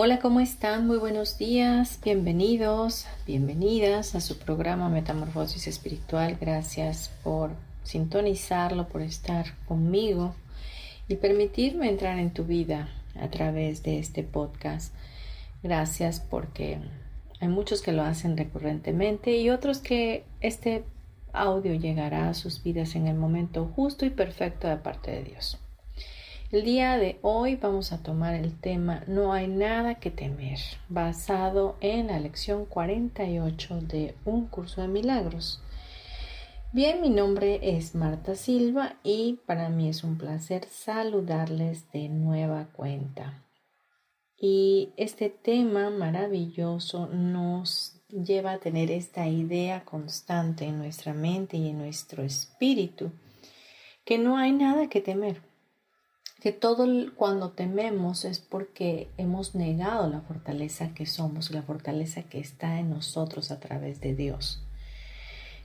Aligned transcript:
Hola, 0.00 0.20
¿cómo 0.20 0.38
están? 0.38 0.86
Muy 0.86 0.98
buenos 0.98 1.38
días, 1.38 1.98
bienvenidos, 2.04 3.06
bienvenidas 3.26 4.14
a 4.14 4.20
su 4.20 4.38
programa 4.38 4.88
Metamorfosis 4.88 5.66
Espiritual. 5.66 6.38
Gracias 6.40 7.10
por 7.24 7.50
sintonizarlo, 7.82 8.86
por 8.86 9.02
estar 9.02 9.56
conmigo 9.66 10.36
y 11.08 11.16
permitirme 11.16 11.88
entrar 11.88 12.20
en 12.20 12.32
tu 12.32 12.44
vida 12.44 12.88
a 13.20 13.28
través 13.28 13.82
de 13.82 13.98
este 13.98 14.22
podcast. 14.22 14.94
Gracias 15.64 16.20
porque 16.20 16.78
hay 17.40 17.48
muchos 17.48 17.82
que 17.82 17.90
lo 17.90 18.02
hacen 18.02 18.36
recurrentemente 18.36 19.36
y 19.36 19.50
otros 19.50 19.78
que 19.78 20.24
este 20.40 20.84
audio 21.32 21.74
llegará 21.74 22.28
a 22.28 22.34
sus 22.34 22.62
vidas 22.62 22.94
en 22.94 23.08
el 23.08 23.16
momento 23.16 23.68
justo 23.74 24.06
y 24.06 24.10
perfecto 24.10 24.68
de 24.68 24.76
parte 24.76 25.10
de 25.10 25.24
Dios. 25.24 25.58
El 26.50 26.64
día 26.64 26.96
de 26.96 27.18
hoy 27.20 27.56
vamos 27.56 27.92
a 27.92 28.02
tomar 28.02 28.32
el 28.32 28.58
tema 28.58 29.04
No 29.06 29.34
hay 29.34 29.48
nada 29.48 29.96
que 29.96 30.10
temer, 30.10 30.58
basado 30.88 31.76
en 31.82 32.06
la 32.06 32.18
lección 32.18 32.64
48 32.64 33.82
de 33.82 34.14
Un 34.24 34.46
curso 34.46 34.80
de 34.80 34.88
milagros. 34.88 35.60
Bien, 36.72 37.02
mi 37.02 37.10
nombre 37.10 37.60
es 37.62 37.94
Marta 37.94 38.34
Silva 38.34 38.96
y 39.02 39.40
para 39.44 39.68
mí 39.68 39.90
es 39.90 40.04
un 40.04 40.16
placer 40.16 40.64
saludarles 40.70 41.92
de 41.92 42.08
nueva 42.08 42.68
cuenta. 42.72 43.44
Y 44.40 44.94
este 44.96 45.28
tema 45.28 45.90
maravilloso 45.90 47.08
nos 47.08 48.00
lleva 48.08 48.52
a 48.52 48.58
tener 48.58 48.90
esta 48.90 49.26
idea 49.26 49.84
constante 49.84 50.64
en 50.64 50.78
nuestra 50.78 51.12
mente 51.12 51.58
y 51.58 51.68
en 51.68 51.76
nuestro 51.76 52.22
espíritu, 52.22 53.12
que 54.06 54.16
no 54.16 54.38
hay 54.38 54.52
nada 54.52 54.88
que 54.88 55.02
temer 55.02 55.47
que 56.40 56.52
todo 56.52 56.86
cuando 57.16 57.50
tememos 57.50 58.24
es 58.24 58.38
porque 58.38 59.10
hemos 59.16 59.54
negado 59.54 60.08
la 60.08 60.20
fortaleza 60.20 60.94
que 60.94 61.04
somos, 61.04 61.50
la 61.50 61.62
fortaleza 61.62 62.22
que 62.22 62.38
está 62.38 62.78
en 62.78 62.90
nosotros 62.90 63.50
a 63.50 63.58
través 63.58 64.00
de 64.00 64.14
Dios. 64.14 64.62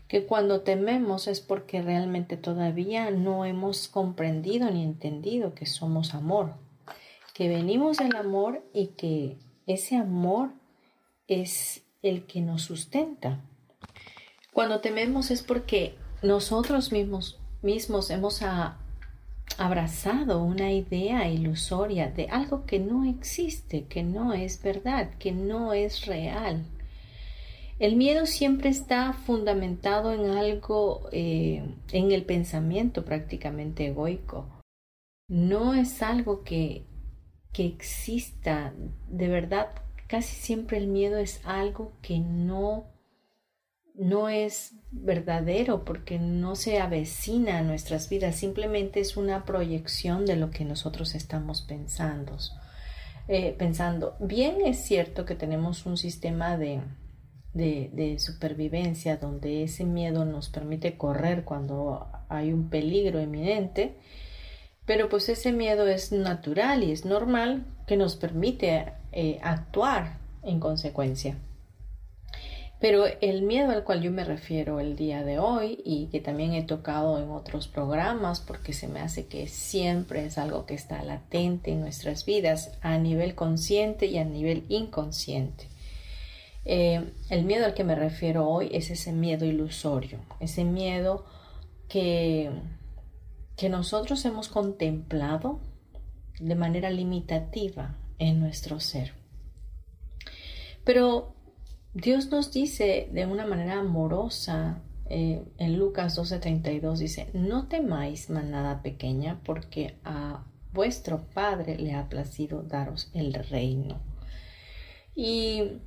Que 0.07 0.25
cuando 0.25 0.61
tememos 0.61 1.27
es 1.27 1.41
porque 1.41 1.81
realmente 1.81 2.37
todavía 2.37 3.11
no 3.11 3.45
hemos 3.45 3.87
comprendido 3.87 4.69
ni 4.71 4.83
entendido 4.83 5.53
que 5.53 5.67
somos 5.67 6.15
amor, 6.15 6.55
que 7.33 7.47
venimos 7.49 7.97
del 7.97 8.15
amor 8.15 8.63
y 8.73 8.87
que 8.87 9.37
ese 9.67 9.95
amor 9.95 10.51
es 11.27 11.83
el 12.01 12.25
que 12.25 12.41
nos 12.41 12.63
sustenta. 12.63 13.41
Cuando 14.51 14.81
tememos 14.81 15.31
es 15.31 15.43
porque 15.43 15.95
nosotros 16.21 16.91
mismos, 16.91 17.39
mismos 17.61 18.09
hemos 18.09 18.41
abrazado 19.57 20.43
una 20.43 20.71
idea 20.71 21.29
ilusoria 21.29 22.09
de 22.09 22.27
algo 22.29 22.65
que 22.65 22.79
no 22.79 23.05
existe, 23.05 23.85
que 23.85 24.03
no 24.03 24.33
es 24.33 24.61
verdad, 24.61 25.11
que 25.19 25.31
no 25.31 25.73
es 25.73 26.05
real. 26.05 26.65
El 27.79 27.95
miedo 27.95 28.25
siempre 28.25 28.69
está 28.69 29.13
fundamentado 29.13 30.13
en 30.13 30.29
algo, 30.29 31.09
eh, 31.11 31.63
en 31.91 32.11
el 32.11 32.23
pensamiento 32.25 33.03
prácticamente 33.03 33.87
egoico. 33.87 34.45
No 35.27 35.73
es 35.73 36.01
algo 36.01 36.43
que, 36.43 36.83
que 37.51 37.65
exista. 37.65 38.73
De 39.09 39.27
verdad, 39.27 39.69
casi 40.07 40.35
siempre 40.35 40.77
el 40.77 40.87
miedo 40.87 41.17
es 41.17 41.41
algo 41.45 41.93
que 42.01 42.19
no 42.19 42.85
no 43.95 44.29
es 44.29 44.73
verdadero 44.93 45.83
porque 45.83 46.19
no 46.19 46.55
se 46.55 46.79
avecina 46.79 47.59
a 47.59 47.63
nuestras 47.63 48.09
vidas, 48.09 48.35
simplemente 48.35 48.99
es 48.99 49.17
una 49.17 49.43
proyección 49.43 50.25
de 50.25 50.35
lo 50.35 50.51
que 50.51 50.65
nosotros 50.65 51.15
estamos 51.15 51.61
pensando. 51.63 52.37
Eh, 53.27 53.55
pensando, 53.57 54.15
bien 54.19 54.57
es 54.65 54.83
cierto 54.83 55.25
que 55.25 55.35
tenemos 55.35 55.85
un 55.85 55.97
sistema 55.97 56.57
de, 56.57 56.81
de, 57.53 58.19
supervivencia 58.19 59.17
donde 59.17 59.63
ese 59.63 59.85
miedo 59.85 60.25
nos 60.25 60.49
permite 60.49 60.97
correr 60.97 61.43
cuando 61.43 62.07
hay 62.29 62.51
un 62.51 62.69
peligro 62.69 63.19
eminente, 63.19 63.97
pero 64.85 65.07
pues 65.07 65.29
ese 65.29 65.53
miedo 65.53 65.87
es 65.87 66.11
natural 66.11 66.83
y 66.83 66.91
es 66.91 67.05
normal 67.05 67.65
que 67.87 67.95
nos 67.95 68.17
permite 68.17 68.91
eh, 69.13 69.39
actuar 69.41 70.17
en 70.43 70.59
consecuencia. 70.59 71.37
Pero 72.83 73.05
el 73.21 73.43
miedo 73.43 73.71
al 73.71 73.85
cual 73.85 74.01
yo 74.01 74.11
me 74.11 74.25
refiero 74.25 74.81
el 74.81 74.97
día 74.97 75.23
de 75.23 75.39
hoy 75.39 75.81
y 75.85 76.07
que 76.07 76.19
también 76.19 76.51
he 76.51 76.63
tocado 76.63 77.17
en 77.17 77.29
otros 77.29 77.69
programas 77.69 78.41
porque 78.41 78.73
se 78.73 78.89
me 78.89 78.99
hace 78.99 79.27
que 79.27 79.47
siempre 79.47 80.25
es 80.25 80.37
algo 80.37 80.65
que 80.65 80.73
está 80.73 81.01
latente 81.01 81.71
en 81.71 81.79
nuestras 81.79 82.25
vidas 82.25 82.77
a 82.81 82.97
nivel 82.97 83.35
consciente 83.35 84.07
y 84.07 84.17
a 84.17 84.25
nivel 84.25 84.65
inconsciente. 84.67 85.69
Eh, 86.65 87.09
el 87.29 87.45
miedo 87.45 87.63
al 87.63 87.73
que 87.73 87.85
me 87.85 87.95
refiero 87.95 88.49
hoy 88.49 88.69
es 88.73 88.89
ese 88.89 89.13
miedo 89.13 89.45
ilusorio, 89.45 90.19
ese 90.41 90.65
miedo 90.65 91.23
que, 91.87 92.51
que 93.55 93.69
nosotros 93.69 94.25
hemos 94.25 94.49
contemplado 94.49 95.61
de 96.37 96.55
manera 96.55 96.89
limitativa 96.89 97.95
en 98.19 98.41
nuestro 98.41 98.81
ser. 98.81 99.13
Pero 100.83 101.33
Dios 101.93 102.31
nos 102.31 102.51
dice 102.51 103.07
de 103.11 103.25
una 103.27 103.45
manera 103.45 103.79
amorosa 103.79 104.81
eh, 105.09 105.43
en 105.59 105.77
Lucas 105.77 106.17
12:32 106.17 106.97
dice, 106.97 107.29
no 107.33 107.67
temáis 107.67 108.29
manada 108.31 108.81
pequeña 108.81 109.41
porque 109.45 109.95
a 110.03 110.43
vuestro 110.71 111.21
Padre 111.35 111.77
le 111.77 111.93
ha 111.93 112.09
placido 112.09 112.63
daros 112.63 113.11
el 113.13 113.33
reino. 113.33 114.01
Y 115.15 115.81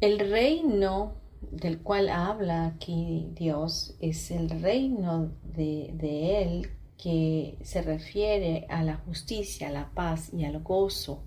el 0.00 0.18
reino 0.18 1.16
del 1.42 1.82
cual 1.82 2.08
habla 2.08 2.66
aquí 2.66 3.28
Dios 3.34 3.96
es 4.00 4.30
el 4.30 4.48
reino 4.48 5.32
de, 5.42 5.90
de 5.92 6.42
Él 6.42 6.70
que 6.96 7.58
se 7.62 7.82
refiere 7.82 8.66
a 8.70 8.82
la 8.82 8.96
justicia, 8.96 9.68
a 9.68 9.72
la 9.72 9.90
paz 9.94 10.32
y 10.32 10.44
al 10.44 10.60
gozo. 10.62 11.22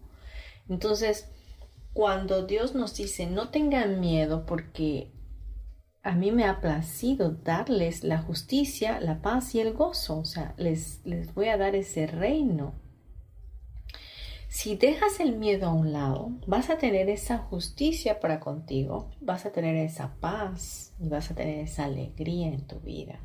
Entonces, 0.67 1.29
cuando 1.93 2.45
Dios 2.45 2.73
nos 2.73 2.95
dice, 2.95 3.27
no 3.27 3.49
tengan 3.49 3.99
miedo 3.99 4.45
porque 4.45 5.11
a 6.03 6.13
mí 6.13 6.31
me 6.31 6.45
ha 6.45 6.61
placido 6.61 7.31
darles 7.31 8.03
la 8.03 8.21
justicia, 8.21 8.99
la 9.01 9.21
paz 9.21 9.53
y 9.55 9.59
el 9.59 9.73
gozo, 9.73 10.19
o 10.19 10.25
sea, 10.25 10.55
les, 10.57 11.01
les 11.05 11.33
voy 11.33 11.47
a 11.47 11.57
dar 11.57 11.75
ese 11.75 12.07
reino. 12.07 12.73
Si 14.47 14.75
dejas 14.75 15.19
el 15.19 15.37
miedo 15.37 15.67
a 15.67 15.73
un 15.73 15.93
lado, 15.93 16.31
vas 16.45 16.69
a 16.69 16.77
tener 16.77 17.09
esa 17.09 17.37
justicia 17.37 18.19
para 18.19 18.39
contigo, 18.39 19.09
vas 19.21 19.45
a 19.45 19.51
tener 19.51 19.75
esa 19.77 20.15
paz 20.19 20.93
y 20.99 21.07
vas 21.07 21.31
a 21.31 21.35
tener 21.35 21.59
esa 21.59 21.85
alegría 21.85 22.47
en 22.47 22.67
tu 22.67 22.79
vida. 22.79 23.19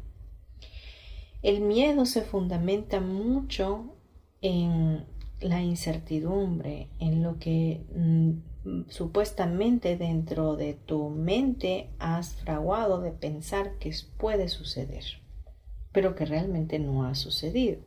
El 1.42 1.62
miedo 1.62 2.06
se 2.06 2.22
fundamenta 2.22 3.00
mucho 3.00 3.96
en 4.40 5.06
la 5.40 5.62
incertidumbre, 5.62 6.90
en 6.98 7.22
lo 7.22 7.38
que 7.38 7.84
mm, 7.94 8.30
supuestamente 8.88 9.96
dentro 9.96 10.56
de 10.56 10.74
tu 10.74 11.10
mente 11.10 11.90
has 11.98 12.36
fraguado 12.36 13.00
de 13.00 13.12
pensar 13.12 13.78
que 13.78 13.92
puede 14.18 14.48
suceder, 14.48 15.04
pero 15.92 16.14
que 16.14 16.24
realmente 16.24 16.78
no 16.78 17.04
ha 17.04 17.14
sucedido. 17.14 17.80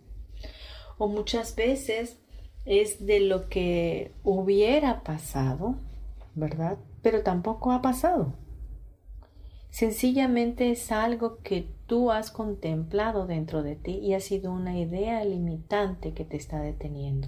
O 0.98 1.08
muchas 1.08 1.56
veces 1.56 2.20
es 2.66 3.06
de 3.06 3.20
lo 3.20 3.50
que 3.50 4.14
hubiera 4.24 5.04
pasado 5.04 5.78
¿verdad? 6.40 6.78
Pero 7.02 7.22
tampoco 7.22 7.72
ha 7.72 7.82
pasado. 7.82 8.34
Sencillamente 9.70 10.72
es 10.72 10.92
algo 10.92 11.40
que 11.44 11.70
tú 11.86 12.12
has 12.12 12.32
contemplado 12.32 13.28
dentro 13.28 13.62
de 13.62 13.76
ti 13.76 14.00
y 14.00 14.14
ha 14.14 14.20
sido 14.20 14.52
una 14.52 14.80
idea 14.80 15.24
limitante 15.24 16.14
que 16.14 16.26
te 16.26 16.38
está 16.38 16.60
deteniendo. 16.62 17.28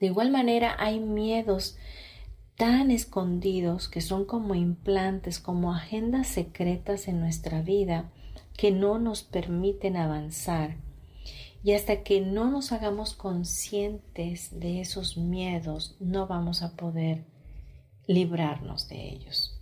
De 0.00 0.06
igual 0.06 0.30
manera 0.30 0.74
hay 0.78 0.98
miedos 0.98 1.76
tan 2.56 2.90
escondidos 2.90 3.88
que 3.88 4.00
son 4.00 4.24
como 4.24 4.54
implantes, 4.54 5.38
como 5.38 5.72
agendas 5.72 6.26
secretas 6.26 7.06
en 7.06 7.20
nuestra 7.20 7.62
vida 7.62 8.10
que 8.56 8.70
no 8.70 8.98
nos 8.98 9.22
permiten 9.22 9.96
avanzar. 9.96 10.76
Y 11.62 11.72
hasta 11.72 12.02
que 12.02 12.22
no 12.22 12.50
nos 12.50 12.72
hagamos 12.72 13.14
conscientes 13.14 14.58
de 14.58 14.80
esos 14.80 15.18
miedos, 15.18 15.96
no 16.00 16.26
vamos 16.26 16.62
a 16.62 16.74
poder 16.76 17.24
librarnos 18.06 18.88
de 18.88 19.08
ellos. 19.10 19.60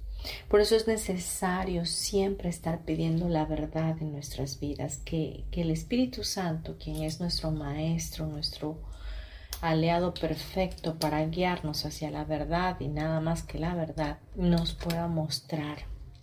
Por 0.49 0.61
eso 0.61 0.77
es 0.77 0.87
necesario 0.87 1.87
siempre 1.87 2.49
estar 2.49 2.85
pidiendo 2.85 3.29
la 3.29 3.45
verdad 3.45 3.97
en 4.01 4.13
nuestras 4.13 4.61
vidas, 4.61 4.99
que, 4.99 5.45
que 5.51 5.63
el 5.63 5.71
Espíritu 5.71 6.23
Santo, 6.23 6.77
quien 6.79 7.03
es 7.03 7.21
nuestro 7.21 7.51
Maestro, 7.51 8.27
nuestro 8.27 8.88
aliado 9.61 10.15
perfecto 10.15 10.99
para 10.99 11.25
guiarnos 11.27 11.85
hacia 11.85 12.11
la 12.11 12.25
verdad 12.25 12.77
y 12.81 12.89
nada 12.89 13.21
más 13.21 13.43
que 13.43 13.59
la 13.59 13.75
verdad, 13.75 14.19
nos 14.37 14.75
pueda 14.75 15.09
mostrar 15.09 15.79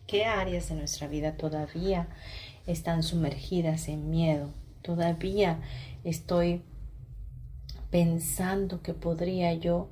qué 0.08 0.26
áreas 0.26 0.70
de 0.70 0.76
nuestra 0.76 1.08
vida 1.08 1.36
todavía 1.36 2.08
están 2.68 3.04
sumergidas 3.04 3.88
en 3.90 4.10
miedo. 4.10 4.50
Todavía 4.82 5.60
estoy 6.04 6.64
pensando 7.90 8.82
que 8.82 8.94
podría 8.94 9.54
yo 9.54 9.90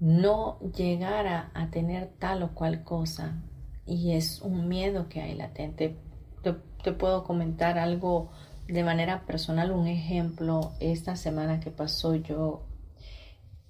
no 0.00 0.58
llegar 0.76 1.26
a, 1.26 1.70
tener 1.70 2.08
tal 2.18 2.42
o 2.42 2.54
cual 2.54 2.82
cosa 2.82 3.42
y 3.86 4.12
es 4.12 4.40
un 4.42 4.68
miedo 4.68 5.08
que 5.08 5.20
hay 5.20 5.34
latente. 5.34 5.96
te 6.42 6.92
puedo 6.92 7.22
comentar 7.22 7.78
algo 7.78 8.30
de 8.68 8.84
manera 8.84 9.24
personal, 9.26 9.70
un 9.70 9.86
ejemplo. 9.86 10.72
Esta 10.80 11.16
semana 11.16 11.60
que 11.60 11.70
pasó 11.70 12.14
yo 12.14 12.62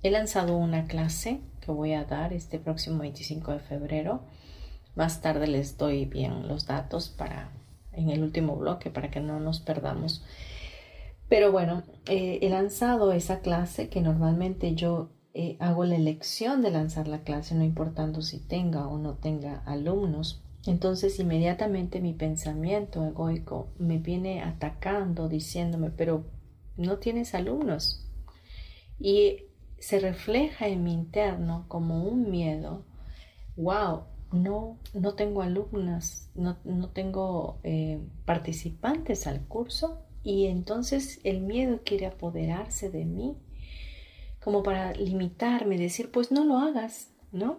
He 0.03 0.11
lanzado 0.11 0.57
una 0.57 0.87
clase 0.87 1.41
que 1.61 1.71
voy 1.71 1.93
a 1.93 2.05
dar 2.05 2.33
este 2.33 2.59
próximo 2.59 2.99
25 2.99 3.53
de 3.53 3.61
febrero. 3.61 4.23
Más 4.97 5.21
tarde 5.21 5.47
les 5.47 5.79
doy 5.79 6.07
bien 6.07 6.49
los 6.49 6.67
datos 6.67 7.09
para 7.09 7.53
en 7.93 8.11
el 8.11 8.23
último 8.23 8.57
bloque 8.57 8.91
para 8.91 9.11
que 9.11 9.21
no 9.21 9.39
nos 9.39 9.61
perdamos. 9.61 10.25
Pero 11.29 11.53
bueno, 11.53 11.85
eh, 12.07 12.41
he 12.43 12.49
lanzado 12.49 13.13
esa 13.13 13.41
clase 13.41 13.89
que 13.89 14.01
normalmente 14.01 14.75
yo 14.75 15.11
eh, 15.35 15.57
hago 15.61 15.85
la 15.85 15.97
elección 15.97 16.63
de 16.63 16.71
lanzar 16.71 17.07
la 17.07 17.23
clase, 17.23 17.55
no 17.55 17.65
importando 17.65 18.23
si 18.23 18.39
tenga 18.39 18.89
o 18.89 18.99
no 18.99 19.15
tenga 19.15 19.63
alumnos. 19.67 20.43
Entonces 20.67 21.19
inmediatamente 21.21 22.01
mi 22.01 22.13
pensamiento 22.13 23.05
egoico 23.05 23.69
me 23.79 23.99
viene 23.99 24.43
atacando, 24.43 25.29
diciéndome, 25.29 25.91
pero 25.91 26.25
no 26.77 26.99
tienes 26.99 27.35
alumnos. 27.35 28.07
Y 28.99 29.45
se 29.83 29.99
refleja 29.99 30.69
en 30.69 30.85
mi 30.85 30.93
interno 30.93 31.65
como 31.67 32.05
un 32.05 32.31
miedo. 32.31 32.85
Wow, 33.57 34.05
no, 34.31 34.79
no 34.95 35.15
tengo 35.15 35.43
alumnas, 35.43 36.31
no, 36.37 36.57
tengo 36.91 37.59
eh, 37.65 38.01
participantes 38.25 39.27
al 39.27 39.45
curso 39.49 40.07
y 40.23 40.47
entonces 40.47 41.21
el 41.25 41.41
miedo 41.41 41.81
quiere 41.85 42.07
apoderarse 42.07 42.91
de 42.91 43.05
mí 43.05 43.37
como 44.41 44.63
para 44.63 44.93
limitarme, 44.93 45.77
decir, 45.77 46.13
pues 46.13 46.31
no 46.31 46.45
lo 46.45 46.59
hagas, 46.59 47.11
¿no? 47.33 47.59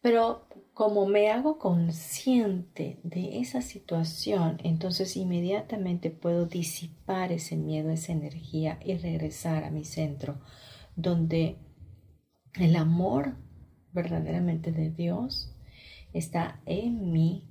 Pero 0.00 0.46
como 0.74 1.06
me 1.06 1.30
hago 1.30 1.58
consciente 1.58 2.98
de 3.02 3.40
esa 3.40 3.60
situación, 3.60 4.58
entonces 4.64 5.16
inmediatamente 5.16 6.10
puedo 6.10 6.46
disipar 6.46 7.30
ese 7.30 7.56
miedo, 7.56 7.90
esa 7.90 8.12
energía 8.12 8.78
y 8.82 8.96
regresar 8.96 9.64
a 9.64 9.70
mi 9.70 9.84
centro, 9.84 10.40
donde 10.96 11.58
el 12.54 12.76
amor 12.76 13.36
verdaderamente 13.92 14.72
de 14.72 14.90
Dios 14.90 15.54
está 16.14 16.60
en 16.64 17.12
mí 17.12 17.48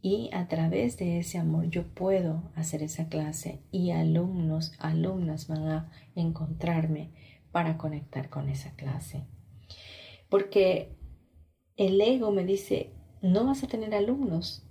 y 0.00 0.30
a 0.32 0.48
través 0.48 0.98
de 0.98 1.18
ese 1.18 1.38
amor 1.38 1.68
yo 1.68 1.86
puedo 1.94 2.50
hacer 2.54 2.82
esa 2.82 3.08
clase 3.08 3.62
y 3.70 3.90
alumnos, 3.90 4.72
alumnas 4.78 5.48
van 5.48 5.68
a 5.68 5.90
encontrarme 6.14 7.10
para 7.52 7.76
conectar 7.78 8.30
con 8.30 8.48
esa 8.48 8.72
clase. 8.72 9.24
Porque 10.28 10.96
el 11.76 12.00
ego 12.00 12.30
me 12.30 12.44
dice, 12.44 12.90
no 13.22 13.46
vas 13.46 13.62
a 13.62 13.66
tener 13.66 13.94
alumnos. 13.94 14.62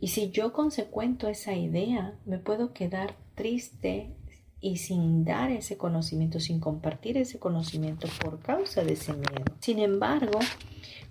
Y 0.00 0.08
si 0.08 0.30
yo 0.30 0.52
consecuento 0.52 1.28
esa 1.28 1.54
idea, 1.54 2.18
me 2.24 2.38
puedo 2.38 2.72
quedar 2.72 3.16
triste 3.34 4.14
y 4.60 4.76
sin 4.76 5.24
dar 5.24 5.50
ese 5.50 5.76
conocimiento, 5.76 6.40
sin 6.40 6.60
compartir 6.60 7.16
ese 7.16 7.38
conocimiento 7.38 8.08
por 8.22 8.40
causa 8.40 8.82
de 8.84 8.92
ese 8.92 9.12
miedo. 9.12 9.44
Sin 9.60 9.78
embargo, 9.78 10.38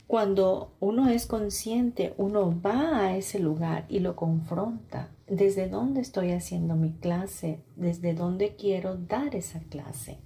cuando 0.08 0.76
uno 0.80 1.10
es 1.10 1.28
consciente, 1.28 2.14
uno 2.18 2.60
va 2.62 3.00
a 3.00 3.18
ese 3.18 3.40
lugar 3.40 3.86
y 3.90 4.00
lo 4.00 4.16
confronta. 4.16 5.10
¿Desde 5.28 5.70
dónde 5.70 6.02
estoy 6.02 6.32
haciendo 6.32 6.76
mi 6.76 6.94
clase? 6.94 7.60
¿Desde 7.76 8.14
dónde 8.14 8.56
quiero 8.56 8.96
dar 8.96 9.36
esa 9.36 9.60
clase? 9.60 10.18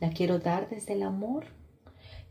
¿La 0.00 0.10
quiero 0.10 0.38
dar 0.38 0.68
desde 0.68 0.92
el 0.92 1.02
amor? 1.02 1.46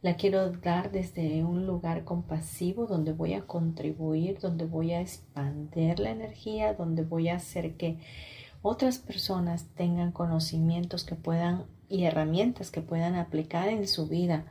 La 0.06 0.18
quiero 0.18 0.52
dar 0.52 0.92
desde 0.92 1.44
un 1.44 1.66
lugar 1.66 2.04
compasivo 2.04 2.86
donde 2.86 3.12
voy 3.12 3.34
a 3.34 3.48
contribuir, 3.48 4.38
donde 4.38 4.68
voy 4.68 4.92
a 4.92 5.02
expandir 5.02 5.98
la 5.98 6.12
energía, 6.12 6.75
donde 6.75 7.02
voy 7.02 7.30
a 7.30 7.38
hacer 7.38 7.75
que 7.75 7.98
otras 8.62 9.00
personas 9.00 9.66
tengan 9.74 10.12
conocimientos 10.12 11.06
que 11.06 11.16
puedan 11.16 11.66
y 11.90 12.04
herramientas 12.04 12.69
que 12.69 12.81
puedan 12.81 13.16
aplicar 13.16 13.68
en 13.68 13.88
su 13.88 14.07
vida 14.07 14.46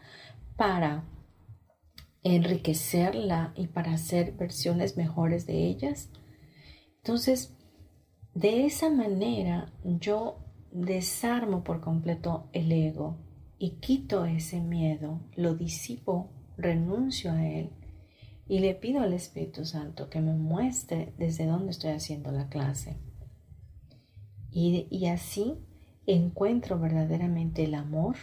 para 0.56 1.04
enriquecerla 2.24 3.52
y 3.54 3.68
para 3.68 3.92
hacer 3.92 4.32
versiones 4.32 4.96
mejores 4.96 5.46
de 5.46 5.68
ellas. 5.68 6.10
Entonces, 6.96 7.56
de 8.34 8.66
esa 8.66 8.90
manera 8.90 9.72
yo 9.84 10.36
desarmo 10.72 11.62
por 11.62 11.80
completo 11.80 12.48
el 12.52 12.72
ego 12.72 13.18
y 13.64 13.78
quito 13.80 14.26
ese 14.26 14.60
miedo, 14.60 15.20
lo 15.36 15.54
disipo, 15.54 16.30
renuncio 16.58 17.32
a 17.32 17.48
él 17.48 17.70
y 18.46 18.58
le 18.58 18.74
pido 18.74 19.00
al 19.00 19.14
Espíritu 19.14 19.64
Santo 19.64 20.10
que 20.10 20.20
me 20.20 20.34
muestre 20.34 21.14
desde 21.16 21.46
dónde 21.46 21.70
estoy 21.70 21.92
haciendo 21.92 22.30
la 22.30 22.50
clase. 22.50 22.98
Y, 24.50 24.86
y 24.90 25.06
así 25.06 25.54
encuentro 26.04 26.78
verdaderamente 26.78 27.64
el 27.64 27.74
amor 27.74 28.16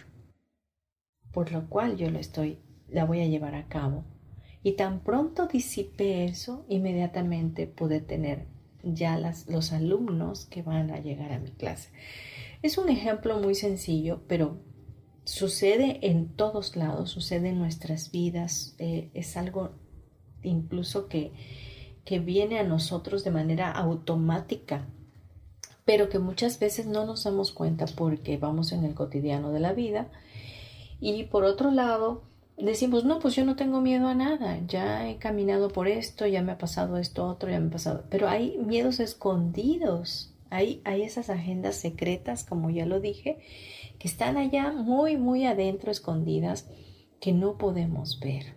por 1.31 1.51
lo 1.51 1.67
cual 1.69 1.97
yo 1.97 2.11
lo 2.11 2.19
estoy, 2.19 2.59
la 2.87 3.05
voy 3.05 3.21
a 3.21 3.27
llevar 3.27 3.55
a 3.55 3.67
cabo. 3.67 4.03
Y 4.61 4.73
tan 4.73 4.99
pronto 5.03 5.47
disipe 5.47 6.23
eso, 6.23 6.67
inmediatamente 6.69 7.65
pude 7.65 7.99
tener 7.99 8.45
ya 8.83 9.17
las, 9.17 9.49
los 9.49 9.73
alumnos 9.73 10.45
que 10.45 10.61
van 10.61 10.91
a 10.91 10.99
llegar 10.99 11.31
a 11.31 11.39
mi 11.39 11.49
clase. 11.49 11.89
Es 12.61 12.77
un 12.77 12.89
ejemplo 12.89 13.39
muy 13.39 13.55
sencillo, 13.55 14.21
pero 14.27 14.69
sucede 15.23 15.99
en 16.01 16.29
todos 16.29 16.75
lados, 16.75 17.09
sucede 17.09 17.49
en 17.49 17.59
nuestras 17.59 18.11
vidas, 18.11 18.75
eh, 18.79 19.09
es 19.13 19.37
algo 19.37 19.71
incluso 20.43 21.07
que, 21.07 21.31
que 22.05 22.19
viene 22.19 22.59
a 22.59 22.63
nosotros 22.63 23.23
de 23.23 23.31
manera 23.31 23.71
automática, 23.71 24.87
pero 25.85 26.09
que 26.09 26.19
muchas 26.19 26.59
veces 26.59 26.87
no 26.87 27.05
nos 27.05 27.23
damos 27.23 27.51
cuenta 27.51 27.85
porque 27.85 28.37
vamos 28.37 28.71
en 28.71 28.83
el 28.83 28.93
cotidiano 28.93 29.51
de 29.51 29.59
la 29.59 29.73
vida. 29.73 30.07
Y 30.99 31.23
por 31.23 31.43
otro 31.43 31.71
lado, 31.71 32.23
decimos, 32.57 33.05
no, 33.05 33.19
pues 33.19 33.35
yo 33.35 33.45
no 33.45 33.55
tengo 33.55 33.81
miedo 33.81 34.07
a 34.07 34.15
nada, 34.15 34.59
ya 34.67 35.09
he 35.09 35.17
caminado 35.17 35.69
por 35.69 35.87
esto, 35.87 36.27
ya 36.27 36.41
me 36.41 36.51
ha 36.51 36.57
pasado 36.57 36.97
esto 36.97 37.27
otro, 37.27 37.49
ya 37.49 37.59
me 37.59 37.67
ha 37.67 37.71
pasado, 37.71 38.03
pero 38.09 38.29
hay 38.29 38.57
miedos 38.57 38.99
escondidos, 38.99 40.30
hay, 40.51 40.81
esas 40.85 41.29
agendas 41.29 41.77
secretas, 41.77 42.43
como 42.43 42.69
ya 42.69 42.85
lo 42.85 42.99
dije, 42.99 43.39
que 43.97 44.07
están 44.07 44.37
allá 44.37 44.71
muy, 44.73 45.15
muy 45.15 45.45
adentro, 45.45 45.91
escondidas, 45.91 46.69
que 47.21 47.31
no 47.31 47.57
podemos 47.57 48.19
ver. 48.19 48.53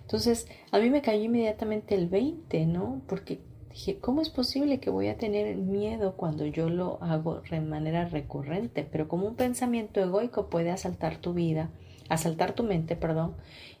Entonces, 0.00 0.48
a 0.72 0.80
mí 0.80 0.90
me 0.90 1.00
cayó 1.00 1.22
inmediatamente 1.22 1.94
el 1.94 2.08
20, 2.08 2.66
¿no? 2.66 3.02
Porque 3.06 3.40
dije, 3.70 3.98
¿cómo 3.98 4.20
es 4.20 4.30
posible 4.30 4.80
que 4.80 4.90
voy 4.90 5.06
a 5.06 5.16
tener 5.16 5.56
miedo 5.56 6.16
cuando 6.16 6.44
yo 6.44 6.68
lo 6.68 7.00
hago 7.02 7.40
de 7.48 7.60
manera 7.60 8.04
recurrente? 8.06 8.82
Pero 8.82 9.06
como 9.06 9.28
un 9.28 9.36
pensamiento 9.36 10.00
egoico 10.00 10.50
puede 10.50 10.72
asaltar 10.72 11.18
tu 11.18 11.34
vida, 11.34 11.70
asaltar 12.08 12.52
tu 12.52 12.64
mente, 12.64 12.96
perdón, 12.96 13.36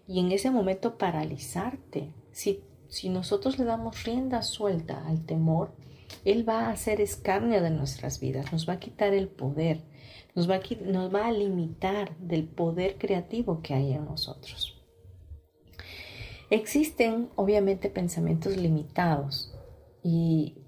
y 0.06 0.20
en 0.20 0.30
ese 0.30 0.52
momento 0.52 0.96
paralizarte. 0.96 2.12
Si, 2.30 2.60
si 2.88 3.08
nosotros 3.08 3.58
le 3.58 3.64
damos 3.64 4.04
rienda 4.04 4.42
suelta 4.42 5.04
al 5.08 5.26
temor, 5.26 5.72
él 6.24 6.48
va 6.48 6.66
a 6.66 6.70
hacer 6.70 7.00
escarnio 7.00 7.62
de 7.62 7.70
nuestras 7.70 8.20
vidas, 8.20 8.52
nos 8.52 8.68
va 8.68 8.74
a 8.74 8.80
quitar 8.80 9.12
el 9.14 9.28
poder 9.28 9.82
nos 10.34 10.48
va, 10.48 10.56
a, 10.56 10.60
nos 10.84 11.14
va 11.14 11.26
a 11.26 11.32
limitar 11.32 12.16
del 12.18 12.44
poder 12.44 12.98
creativo 12.98 13.62
que 13.62 13.74
hay 13.74 13.92
en 13.92 14.04
nosotros. 14.04 14.78
Existen 16.50 17.30
obviamente 17.34 17.88
pensamientos 17.88 18.56
limitados 18.56 19.54
y, 20.02 20.58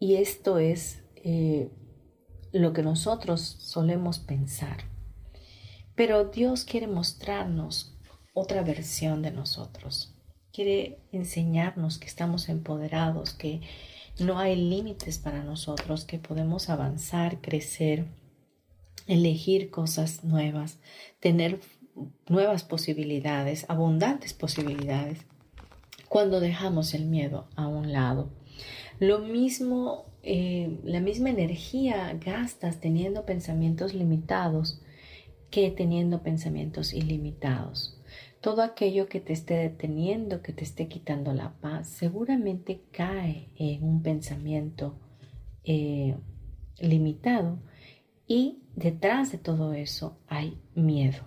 esto 0.00 0.58
es 0.58 1.02
eh, 1.16 1.70
lo 2.52 2.74
que 2.74 2.82
nosotros 2.82 3.40
solemos 3.40 4.18
pensar. 4.18 4.84
Pero 5.94 6.26
Dios 6.26 6.64
quiere 6.64 6.86
mostrarnos 6.86 7.98
otra 8.34 8.62
versión 8.62 9.22
de 9.22 9.30
nosotros. 9.30 10.14
Quiere 10.52 10.98
enseñarnos 11.10 11.98
que 11.98 12.06
estamos 12.06 12.50
empoderados, 12.50 13.32
que 13.32 13.62
no 14.18 14.38
hay 14.38 14.56
límites 14.56 15.18
para 15.18 15.42
nosotros, 15.42 16.04
que 16.04 16.18
podemos 16.18 16.70
avanzar, 16.70 17.40
crecer, 17.40 18.06
elegir 19.06 19.70
cosas 19.70 20.24
nuevas, 20.24 20.78
tener 21.20 21.60
nuevas 22.28 22.62
posibilidades, 22.64 23.66
abundantes 23.68 24.34
posibilidades, 24.34 25.18
cuando 26.08 26.40
dejamos 26.40 26.94
el 26.94 27.06
miedo 27.06 27.48
a 27.56 27.66
un 27.66 27.92
lado. 27.92 28.30
Lo 29.00 29.18
mismo, 29.18 30.06
eh, 30.22 30.78
la 30.84 31.00
misma 31.00 31.30
energía 31.30 32.16
gastas 32.24 32.80
teniendo 32.80 33.26
pensamientos 33.26 33.94
limitados 33.94 34.80
que 35.50 35.70
teniendo 35.70 36.22
pensamientos 36.22 36.92
ilimitados. 36.92 38.00
Todo 38.44 38.60
aquello 38.60 39.08
que 39.08 39.20
te 39.20 39.32
esté 39.32 39.54
deteniendo, 39.54 40.42
que 40.42 40.52
te 40.52 40.64
esté 40.64 40.86
quitando 40.86 41.32
la 41.32 41.54
paz, 41.62 41.88
seguramente 41.88 42.82
cae 42.92 43.48
en 43.56 43.82
un 43.82 44.02
pensamiento 44.02 44.98
eh, 45.64 46.14
limitado 46.78 47.58
y 48.26 48.58
detrás 48.76 49.32
de 49.32 49.38
todo 49.38 49.72
eso 49.72 50.18
hay 50.28 50.60
miedo. 50.74 51.22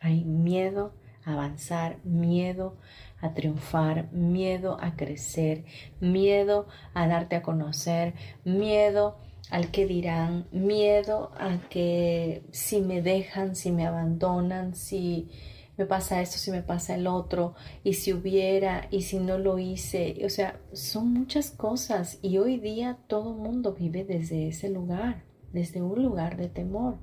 Hay 0.00 0.24
miedo 0.24 0.94
a 1.24 1.34
avanzar, 1.34 2.04
miedo 2.04 2.76
a 3.20 3.34
triunfar, 3.34 4.12
miedo 4.12 4.78
a 4.80 4.96
crecer, 4.96 5.64
miedo 6.00 6.66
a 6.92 7.06
darte 7.06 7.36
a 7.36 7.42
conocer, 7.42 8.14
miedo 8.44 9.20
al 9.48 9.70
que 9.70 9.86
dirán, 9.86 10.48
miedo 10.50 11.30
a 11.38 11.60
que 11.70 12.42
si 12.50 12.80
me 12.80 13.00
dejan, 13.00 13.54
si 13.54 13.70
me 13.70 13.86
abandonan, 13.86 14.74
si 14.74 15.30
me 15.78 15.86
pasa 15.86 16.20
esto, 16.20 16.38
si 16.38 16.50
me 16.50 16.62
pasa 16.62 16.96
el 16.96 17.06
otro, 17.06 17.54
y 17.84 17.94
si 17.94 18.12
hubiera, 18.12 18.88
y 18.90 19.02
si 19.02 19.20
no 19.20 19.38
lo 19.38 19.60
hice. 19.60 20.20
O 20.24 20.28
sea, 20.28 20.60
son 20.72 21.12
muchas 21.12 21.52
cosas 21.52 22.18
y 22.20 22.38
hoy 22.38 22.58
día 22.58 22.98
todo 23.06 23.32
mundo 23.32 23.74
vive 23.74 24.04
desde 24.04 24.48
ese 24.48 24.68
lugar, 24.68 25.24
desde 25.52 25.80
un 25.80 26.02
lugar 26.02 26.36
de 26.36 26.48
temor. 26.48 26.98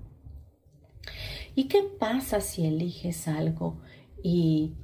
¿Y 1.55 1.69
qué 1.69 1.83
pasa 1.97 2.41
si 2.41 2.65
eliges 2.65 3.29
algo 3.29 3.79
y 4.21 4.75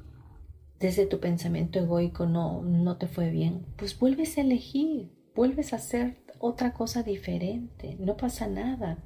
desde 0.80 1.06
tu 1.06 1.20
pensamiento 1.20 1.78
egoico 1.80 2.26
no, 2.26 2.62
no 2.62 2.96
te 2.96 3.08
fue 3.08 3.30
bien? 3.30 3.66
Pues 3.76 4.00
vuelves 4.00 4.38
a 4.38 4.42
elegir, 4.42 5.12
vuelves 5.36 5.74
a 5.74 5.76
hacer 5.76 6.24
otra 6.40 6.74
cosa 6.74 7.04
diferente, 7.04 7.98
no 8.00 8.16
pasa 8.16 8.48
nada. 8.48 9.04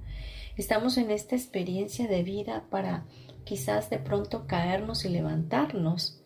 Estamos 0.57 0.97
en 0.97 1.09
esta 1.09 1.35
experiencia 1.35 2.07
de 2.07 2.21
vida 2.21 2.67
para 2.69 3.07
quizás 3.45 3.89
de 3.89 3.99
pronto 3.99 4.45
caernos 4.47 5.05
y 5.05 5.09
levantarnos, 5.09 6.21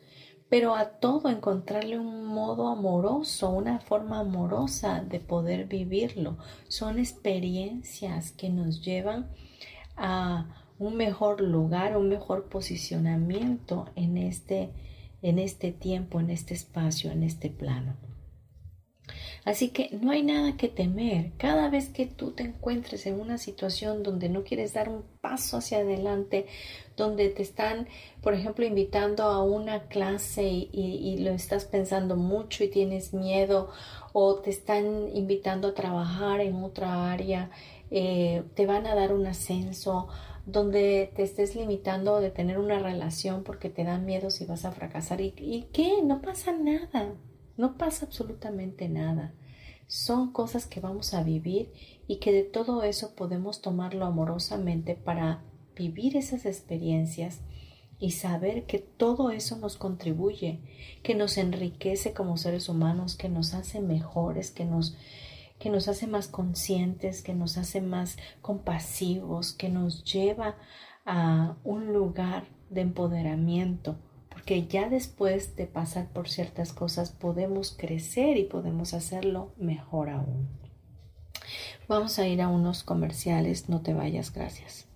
pero 0.50 0.74
a 0.76 0.86
todo 0.86 1.30
encontrarle 1.30 2.00
un 2.00 2.26
modo 2.26 2.70
amoroso, 2.70 3.52
una 3.52 3.80
forma 3.80 4.20
amorosa 4.20 5.02
de 5.02 5.20
poder 5.20 5.68
vivirlo. 5.68 6.38
Son 6.68 6.98
experiencias 6.98 8.32
que 8.32 8.50
nos 8.50 8.84
llevan 8.84 9.30
a 9.96 10.48
un 10.80 10.96
mejor 10.96 11.42
lugar, 11.42 11.98
un 11.98 12.10
mejor 12.10 12.46
posicionamiento 12.46 13.90
en 13.96 14.18
este, 14.18 14.72
en 15.22 15.38
este 15.38 15.72
tiempo, 15.72 16.20
en 16.20 16.32
este 16.32 16.56
espacio, 16.56 17.12
en 17.12 17.22
este 17.22 17.50
plano. 17.50 18.09
Así 19.46 19.70
que 19.70 19.90
no 20.02 20.12
hay 20.12 20.24
nada 20.24 20.58
que 20.58 20.68
temer. 20.68 21.32
Cada 21.38 21.70
vez 21.70 21.90
que 21.90 22.06
tú 22.06 22.32
te 22.32 22.44
encuentres 22.44 23.06
en 23.06 23.20
una 23.20 23.38
situación 23.38 24.04
donde 24.04 24.30
no 24.30 24.44
quieres 24.44 24.74
dar 24.74 24.90
un 24.90 25.04
paso 25.22 25.58
hacia 25.58 25.80
adelante, 25.80 26.46
donde 26.96 27.30
te 27.30 27.42
están, 27.42 27.88
por 28.22 28.34
ejemplo, 28.34 28.66
invitando 28.66 29.24
a 29.24 29.44
una 29.44 29.88
clase 29.88 30.44
y, 30.44 31.18
lo 31.20 31.32
estás 31.32 31.66
pensando 31.66 32.16
mucho 32.16 32.64
y 32.64 32.70
tienes 32.70 33.14
miedo, 33.14 33.70
o 34.14 34.36
te 34.36 34.50
están 34.50 35.10
invitando 35.16 35.70
a 35.70 35.74
trabajar 35.74 36.42
en 36.42 36.64
otra 36.64 37.12
área, 37.12 37.50
eh, 37.92 38.44
te 38.56 38.66
van 38.66 38.86
a 38.88 38.96
dar 38.96 39.14
un 39.14 39.26
ascenso, 39.28 40.08
donde 40.46 41.12
te 41.16 41.24
estés 41.24 41.56
limitando 41.56 42.20
de 42.20 42.32
tener 42.32 42.58
una 42.58 42.80
relación 42.80 43.44
porque 43.44 43.70
te 43.70 43.84
dan 43.84 44.06
miedo 44.06 44.30
si 44.30 44.46
vas 44.46 44.66
a 44.66 44.72
fracasar. 44.72 45.22
¿Y, 45.22 45.34
y 45.38 45.68
qué? 45.72 46.02
No 46.04 46.22
pasa 46.22 46.52
nada. 46.52 47.14
No 47.60 47.78
pasa 47.78 48.06
absolutamente 48.06 48.88
nada. 48.88 49.34
Son 49.86 50.32
cosas 50.32 50.66
que 50.66 50.80
vamos 50.80 51.14
a 51.14 51.24
vivir 51.24 51.74
y 52.08 52.20
que 52.20 52.32
de 52.32 52.44
todo 52.44 52.84
eso 52.84 53.16
podemos 53.16 53.62
tomarlo 53.62 54.06
amorosamente 54.06 54.96
para 54.96 55.44
vivir 55.76 56.16
esas 56.16 56.46
experiencias 56.46 57.42
y 58.00 58.12
saber 58.12 58.66
que 58.66 58.80
todo 58.80 59.30
eso 59.30 59.58
nos 59.58 59.76
contribuye, 59.76 60.62
que 61.04 61.16
nos 61.16 61.38
enriquece 61.38 62.14
como 62.14 62.38
seres 62.38 62.70
humanos, 62.70 63.18
que 63.18 63.28
nos 63.28 63.54
hace 63.54 63.82
mejores, 63.82 64.52
que 64.52 64.64
nos, 64.64 64.96
que 65.60 65.70
nos 65.70 65.90
hace 65.90 66.08
más 66.08 66.30
conscientes, 66.30 67.22
que 67.22 67.34
nos 67.34 67.58
hace 67.58 67.82
más 67.82 68.16
compasivos, 68.42 69.52
que 69.52 69.68
nos 69.68 70.06
lleva 70.06 70.56
a 71.06 71.58
un 71.66 71.92
lugar 71.92 72.48
de 72.70 72.80
empoderamiento 72.80 73.98
porque 74.40 74.68
ya 74.68 74.88
después 74.88 75.58
de 75.58 75.68
pasar 75.68 76.08
por 76.14 76.30
ciertas 76.30 76.72
cosas 76.72 77.12
podemos 77.12 77.76
crecer 77.78 78.38
y 78.38 78.46
podemos 78.46 78.94
hacerlo 78.94 79.52
mejor 79.58 80.10
aún. 80.10 80.48
Vamos 81.90 82.20
a 82.20 82.26
ir 82.28 82.42
a 82.42 82.48
unos 82.48 82.84
comerciales, 82.84 83.68
no 83.68 83.82
te 83.82 83.94
vayas, 83.94 84.32
gracias. 84.32 84.88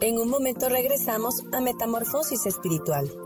En 0.00 0.18
un 0.18 0.28
momento 0.28 0.68
regresamos 0.68 1.34
a 1.52 1.60
Metamorfosis 1.60 2.46
Espiritual. 2.46 3.25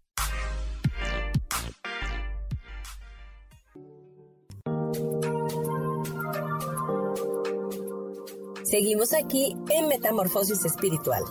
Seguimos 8.71 9.13
aquí 9.13 9.53
en 9.69 9.89
Metamorfosis 9.89 10.63
Espiritual. 10.63 11.21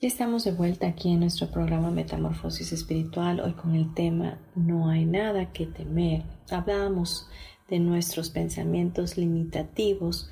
Ya 0.00 0.08
estamos 0.08 0.44
de 0.44 0.52
vuelta 0.52 0.86
aquí 0.86 1.12
en 1.12 1.20
nuestro 1.20 1.50
programa 1.50 1.90
Metamorfosis 1.90 2.72
Espiritual, 2.72 3.40
hoy 3.40 3.52
con 3.52 3.74
el 3.74 3.92
tema 3.92 4.38
No 4.54 4.88
hay 4.88 5.04
nada 5.04 5.52
que 5.52 5.66
temer. 5.66 6.22
Hablábamos 6.50 7.28
de 7.68 7.78
nuestros 7.78 8.30
pensamientos 8.30 9.18
limitativos 9.18 10.30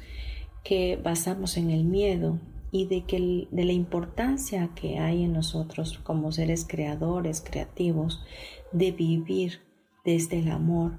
que 0.64 0.96
basamos 0.96 1.58
en 1.58 1.68
el 1.68 1.84
miedo 1.84 2.38
y 2.72 2.86
de, 2.86 3.04
que, 3.04 3.46
de 3.50 3.64
la 3.64 3.72
importancia 3.72 4.70
que 4.74 4.98
hay 4.98 5.22
en 5.22 5.34
nosotros 5.34 6.00
como 6.02 6.32
seres 6.32 6.66
creadores, 6.68 7.40
creativos, 7.40 8.24
de 8.72 8.90
vivir 8.90 9.60
desde 10.04 10.40
el 10.40 10.50
amor 10.50 10.98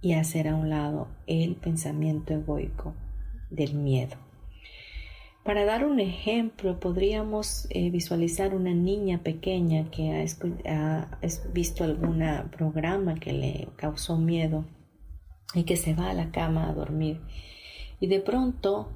y 0.00 0.12
hacer 0.12 0.46
a 0.46 0.54
un 0.54 0.70
lado 0.70 1.08
el 1.26 1.56
pensamiento 1.56 2.34
egoico 2.34 2.94
del 3.50 3.74
miedo. 3.74 4.16
Para 5.44 5.64
dar 5.64 5.84
un 5.84 5.98
ejemplo, 5.98 6.78
podríamos 6.78 7.66
eh, 7.70 7.90
visualizar 7.90 8.54
una 8.54 8.72
niña 8.72 9.22
pequeña 9.22 9.90
que 9.90 10.26
ha, 10.66 11.18
visto 11.52 11.84
algún 11.84 12.22
programa 12.56 13.14
que 13.14 13.32
le 13.32 13.68
causó 13.76 14.18
miedo 14.18 14.64
y 15.54 15.64
que 15.64 15.76
se 15.76 15.94
va 15.94 16.10
a 16.10 16.14
la 16.14 16.30
cama 16.30 16.68
a 16.68 16.74
dormir 16.74 17.20
y 18.00 18.06
de 18.06 18.20
pronto 18.20 18.88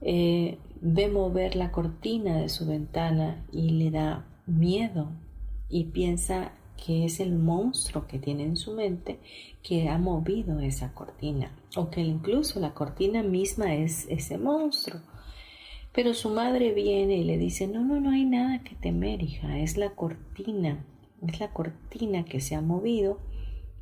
eh, 0.00 0.58
ve 0.86 1.08
mover 1.08 1.56
la 1.56 1.72
cortina 1.72 2.36
de 2.36 2.50
su 2.50 2.66
ventana 2.66 3.42
y 3.50 3.70
le 3.70 3.90
da 3.90 4.26
miedo 4.46 5.08
y 5.70 5.84
piensa 5.84 6.52
que 6.76 7.06
es 7.06 7.20
el 7.20 7.32
monstruo 7.32 8.06
que 8.06 8.18
tiene 8.18 8.42
en 8.44 8.58
su 8.58 8.74
mente 8.74 9.18
que 9.62 9.88
ha 9.88 9.96
movido 9.96 10.60
esa 10.60 10.92
cortina 10.92 11.56
o 11.74 11.88
que 11.88 12.02
incluso 12.02 12.60
la 12.60 12.74
cortina 12.74 13.22
misma 13.22 13.74
es 13.74 14.06
ese 14.10 14.36
monstruo. 14.36 15.00
Pero 15.94 16.12
su 16.12 16.28
madre 16.28 16.74
viene 16.74 17.16
y 17.16 17.24
le 17.24 17.38
dice, 17.38 17.66
no, 17.66 17.82
no, 17.82 17.98
no 17.98 18.10
hay 18.10 18.26
nada 18.26 18.62
que 18.62 18.74
temer, 18.74 19.22
hija, 19.22 19.58
es 19.58 19.78
la 19.78 19.94
cortina, 19.94 20.84
es 21.26 21.40
la 21.40 21.50
cortina 21.50 22.26
que 22.26 22.40
se 22.40 22.56
ha 22.56 22.60
movido 22.60 23.20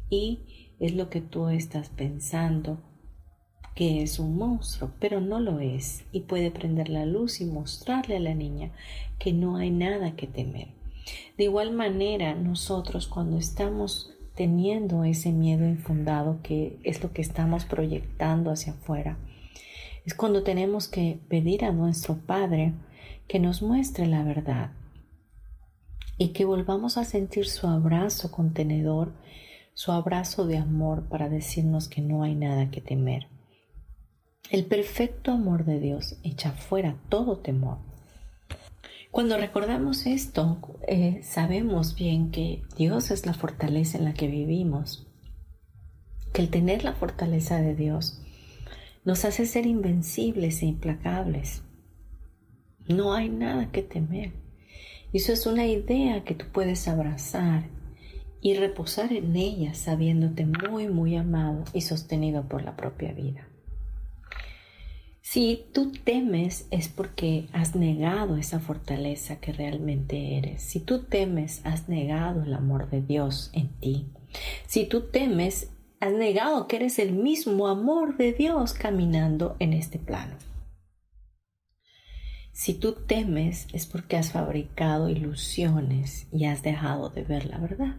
y 0.09 0.39
es 0.79 0.95
lo 0.95 1.11
que 1.11 1.21
tú 1.21 1.49
estás 1.49 1.89
pensando 1.89 2.79
que 3.75 4.03
es 4.03 4.19
un 4.19 4.37
monstruo, 4.37 4.91
pero 4.99 5.21
no 5.21 5.41
lo 5.41 5.61
es 5.61 6.05
y 6.13 6.21
puede 6.21 6.51
prender 6.51 6.89
la 6.89 7.07
luz 7.07 7.41
y 7.41 7.47
mostrarle 7.47 8.17
a 8.17 8.21
la 8.21 8.35
niña 8.35 8.71
que 9.19 9.33
no 9.33 9.57
hay 9.57 9.71
nada 9.71 10.15
que 10.17 10.27
temer. 10.27 10.69
De 11.37 11.45
igual 11.45 11.73
manera, 11.73 12.35
nosotros 12.35 13.07
cuando 13.07 13.39
estamos 13.39 14.13
teniendo 14.35 15.05
ese 15.05 15.33
miedo 15.33 15.67
infundado 15.67 16.41
que 16.43 16.79
es 16.85 17.03
lo 17.03 17.13
que 17.13 17.23
estamos 17.23 17.65
proyectando 17.65 18.51
hacia 18.51 18.73
afuera, 18.73 19.19
es 20.05 20.15
cuando 20.15 20.43
tenemos 20.43 20.89
que 20.89 21.19
pedir 21.29 21.65
a 21.65 21.73
nuestro 21.73 22.17
Padre 22.17 22.73
que 23.29 23.39
nos 23.39 23.63
muestre 23.63 24.07
la 24.07 24.25
verdad 24.25 24.73
y 26.19 26.29
que 26.29 26.45
volvamos 26.45 26.99
a 26.99 27.05
sentir 27.05 27.47
su 27.47 27.67
abrazo 27.67 28.31
contenedor, 28.31 29.13
su 29.75 29.93
abrazo 29.93 30.47
de 30.47 30.59
amor 30.59 31.09
para 31.09 31.29
decirnos 31.29 31.89
que 31.89 32.03
no 32.03 32.23
hay 32.23 32.35
nada 32.35 32.71
que 32.71 32.81
temer. 32.81 33.32
El 34.51 34.67
perfecto 34.67 35.33
amor 35.33 35.65
de 35.65 35.81
Dios 35.81 36.19
echa 36.25 36.53
fuera 36.53 36.97
todo 37.09 37.39
temor. 37.39 37.79
Cuando 39.11 39.37
recordamos 39.37 40.07
esto, 40.07 40.59
eh, 40.89 41.21
sabemos 41.23 41.95
bien 41.95 42.31
que 42.31 42.63
Dios 42.77 43.11
es 43.11 43.27
la 43.27 43.35
fortaleza 43.35 43.99
en 43.99 44.05
la 44.05 44.15
que 44.15 44.27
vivimos, 44.27 45.07
que 46.33 46.43
el 46.43 46.51
tener 46.51 46.85
la 46.85 46.95
fortaleza 46.95 47.61
de 47.61 47.75
Dios 47.75 48.23
nos 49.05 49.25
hace 49.25 49.47
ser 49.47 49.67
invencibles 49.67 50.63
e 50.63 50.67
implacables. 50.67 51.63
No 52.89 53.15
hay 53.15 53.29
nada 53.29 53.71
que 53.71 53.83
temer. 53.83 54.33
Eso 55.13 55.33
es 55.33 55.47
una 55.47 55.67
idea 55.67 56.25
que 56.25 56.35
tú 56.35 56.47
puedes 56.53 56.89
abrazar 56.89 57.69
y 58.41 58.55
reposar 58.55 59.13
en 59.13 59.37
ella 59.37 59.75
sabiéndote 59.75 60.47
muy, 60.47 60.89
muy 60.89 61.17
amado 61.17 61.65
y 61.75 61.83
sostenido 61.83 62.49
por 62.49 62.63
la 62.63 62.77
propia 62.77 63.13
vida. 63.13 63.47
Si 65.25 65.67
tú 65.73 65.93
temes 65.93 66.67
es 66.73 66.89
porque 66.89 67.47
has 67.53 67.77
negado 67.77 68.37
esa 68.37 68.59
fortaleza 68.59 69.37
que 69.37 69.53
realmente 69.53 70.37
eres. 70.37 70.63
Si 70.63 70.81
tú 70.81 71.05
temes, 71.05 71.65
has 71.65 71.89
negado 71.89 72.43
el 72.43 72.53
amor 72.53 72.91
de 72.91 73.03
Dios 73.03 73.51
en 73.53 73.69
ti. 73.69 74.09
Si 74.67 74.85
tú 74.85 75.03
temes, 75.03 75.71
has 76.01 76.13
negado 76.13 76.67
que 76.67 76.77
eres 76.77 76.99
el 76.99 77.13
mismo 77.13 77.69
amor 77.69 78.17
de 78.17 78.33
Dios 78.33 78.73
caminando 78.73 79.55
en 79.61 79.75
este 79.75 80.01
plano. 80.01 80.35
Si 82.51 82.75
tú 82.75 82.93
temes 82.93 83.69
es 83.73 83.87
porque 83.87 84.17
has 84.17 84.33
fabricado 84.33 85.09
ilusiones 85.09 86.27
y 86.33 86.47
has 86.47 86.65
dejado 86.65 87.11
de 87.11 87.23
ver 87.23 87.47
la 87.47 87.59
verdad. 87.59 87.97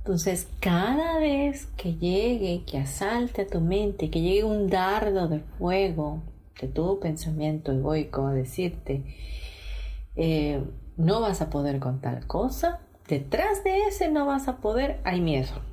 Entonces, 0.00 0.48
cada 0.60 1.18
vez 1.18 1.66
que 1.76 1.94
llegue, 1.94 2.64
que 2.64 2.78
asalte 2.78 3.42
a 3.42 3.46
tu 3.46 3.60
mente, 3.60 4.10
que 4.10 4.20
llegue 4.20 4.44
un 4.44 4.68
dardo 4.68 5.28
de 5.28 5.40
fuego 5.40 6.22
de 6.60 6.68
tu 6.68 6.98
pensamiento 7.00 7.72
egoico 7.72 8.26
a 8.26 8.32
decirte, 8.32 9.02
eh, 10.16 10.62
no 10.96 11.20
vas 11.20 11.40
a 11.40 11.50
poder 11.50 11.78
con 11.78 12.00
tal 12.00 12.26
cosa, 12.26 12.80
detrás 13.08 13.64
de 13.64 13.84
ese 13.84 14.10
no 14.10 14.26
vas 14.26 14.48
a 14.48 14.58
poder, 14.58 15.00
hay 15.04 15.20
miedo 15.20 15.70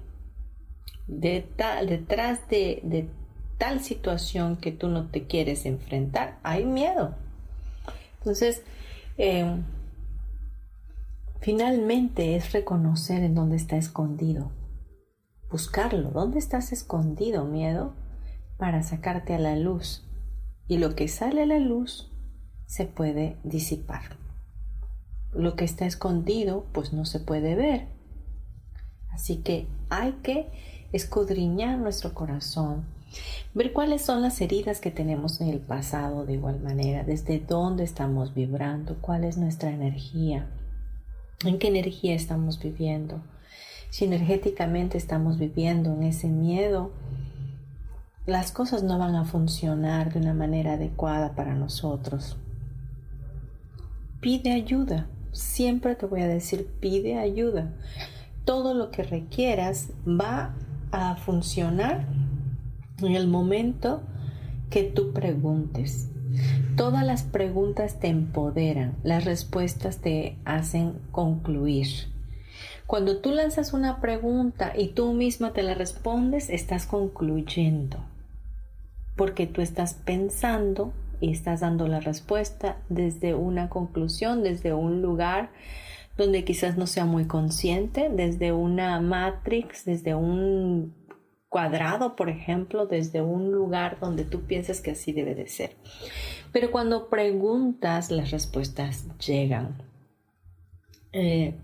detrás 1.07 2.47
de, 2.49 3.09
tal 3.57 3.79
situación 3.79 4.57
que 4.57 4.71
tú 4.71 4.87
no 4.87 5.07
te 5.07 5.23
quieres 5.23 5.65
enfrentar, 5.65 6.37
hay 6.43 6.63
miedo. 6.65 7.15
Entonces, 8.19 8.61
em, 9.17 9.63
finalmente 11.39 12.36
es 12.36 12.52
reconocer 12.52 13.23
en 13.23 13.36
dónde 13.36 13.56
está 13.56 13.78
escondido, 13.78 14.52
buscarlo, 15.52 16.12
dónde 16.12 16.39
estás 16.39 16.71
escondido, 16.71 17.45
miedo, 17.45 17.93
para 18.58 18.84
sacarte 18.84 19.34
a 19.34 19.39
la 19.39 19.56
luz. 19.56 20.04
Y 20.67 20.78
lo 20.78 20.95
que 20.95 21.08
sale 21.08 21.43
a 21.43 21.45
la 21.45 21.60
luz 21.60 22.12
se 22.65 22.86
puede 22.86 23.38
disipar. 23.43 24.17
Lo 25.32 25.56
que 25.56 25.65
está 25.65 25.86
escondido, 25.86 26.65
pues 26.73 26.93
no 26.93 27.06
se 27.06 27.19
puede 27.19 27.56
ver. 27.56 27.88
Así 29.10 29.38
que 29.38 29.67
hay 29.89 30.13
que 30.23 30.52
escudriñar 30.91 31.78
nuestro 31.78 32.13
corazón, 32.13 32.86
ver 33.54 33.73
cuáles 33.73 34.02
son 34.02 34.21
las 34.21 34.39
heridas 34.41 34.80
que 34.80 34.91
tenemos 34.91 35.41
en 35.41 35.50
el 35.50 35.60
pasado 35.60 36.26
de 36.26 36.34
igual 36.34 36.60
manera, 36.62 37.04
desde 37.04 37.39
dónde 37.39 37.84
estamos 37.84 38.34
vibrando, 38.34 38.97
cuál 39.02 39.23
es 39.23 39.38
nuestra 39.38 39.71
energía, 39.71 40.47
en 41.45 41.60
qué 41.60 41.67
energía 41.67 42.15
estamos 42.15 42.60
viviendo. 42.60 43.21
Si 43.89 44.06
energéticamente 44.06 44.97
estamos 44.97 45.38
viviendo 45.38 45.93
en 45.93 46.04
ese 46.04 46.28
miedo, 46.28 46.91
las 48.26 48.52
cosas 48.52 48.84
no 48.84 48.97
van 48.97 49.15
a 49.15 49.26
funcionar 49.26 50.12
de 50.12 50.19
una 50.19 50.34
manera 50.34 50.73
adecuada 50.73 51.34
para 51.36 51.56
nosotros. 51.56 52.38
Pide 54.19 54.52
ayuda. 54.52 55.08
Siempre 55.32 55.95
te 55.95 56.06
voy 56.06 56.21
a 56.21 56.28
decir, 56.28 56.67
pide 56.80 57.17
ayuda. 57.17 57.73
Todo 58.43 58.73
lo 58.73 58.91
que 58.91 59.04
requieras 59.04 59.91
va 60.06 60.56
a 60.91 61.15
funcionar 61.15 62.08
en 63.02 63.15
el 63.15 63.28
momento 63.28 64.02
que 64.69 64.84
tú 64.84 65.13
preguntes. 65.13 66.10
Todas 66.77 67.03
las 67.03 67.23
preguntas 67.23 67.99
te 67.99 68.07
empoderan, 68.07 68.95
las 69.01 69.25
respuestas 69.25 69.97
te 69.97 70.37
hacen 70.45 70.93
concluir. 71.11 71.87
Cuando 72.85 73.17
tú 73.17 73.31
lanzas 73.31 73.73
una 73.73 73.99
pregunta 73.99 74.73
y 74.77 74.89
tú 74.89 75.11
misma 75.13 75.53
te 75.53 75.63
la 75.63 75.73
respondes, 75.73 76.51
estás 76.51 76.85
concluyendo, 76.85 77.97
porque 79.15 79.47
tú 79.47 79.61
estás 79.61 79.95
pensando 79.95 80.93
y 81.19 81.31
estás 81.31 81.61
dando 81.61 81.87
la 81.87 81.99
respuesta 81.99 82.77
desde 82.89 83.33
una 83.33 83.69
conclusión, 83.69 84.43
desde 84.43 84.75
un 84.75 85.01
lugar 85.01 85.49
donde 86.15 86.43
quizás 86.43 86.77
no 86.77 86.85
sea 86.85 87.05
muy 87.05 87.25
consciente, 87.25 88.09
desde 88.13 88.51
una 88.51 89.01
matrix, 89.01 89.83
desde 89.83 90.13
un 90.13 90.93
cuadrado, 91.49 92.15
por 92.15 92.29
ejemplo, 92.29 92.86
desde 92.86 93.21
un 93.21 93.51
lugar 93.51 93.99
donde 93.99 94.25
tú 94.25 94.41
piensas 94.41 94.81
que 94.81 94.91
así 94.91 95.12
debe 95.12 95.36
de 95.36 95.47
ser. 95.47 95.75
Pero 96.51 96.71
cuando 96.71 97.10
preguntas, 97.10 98.12
las 98.12 98.31
respuestas 98.31 99.05
llegan. 99.19 99.83
Eh, 101.13 101.55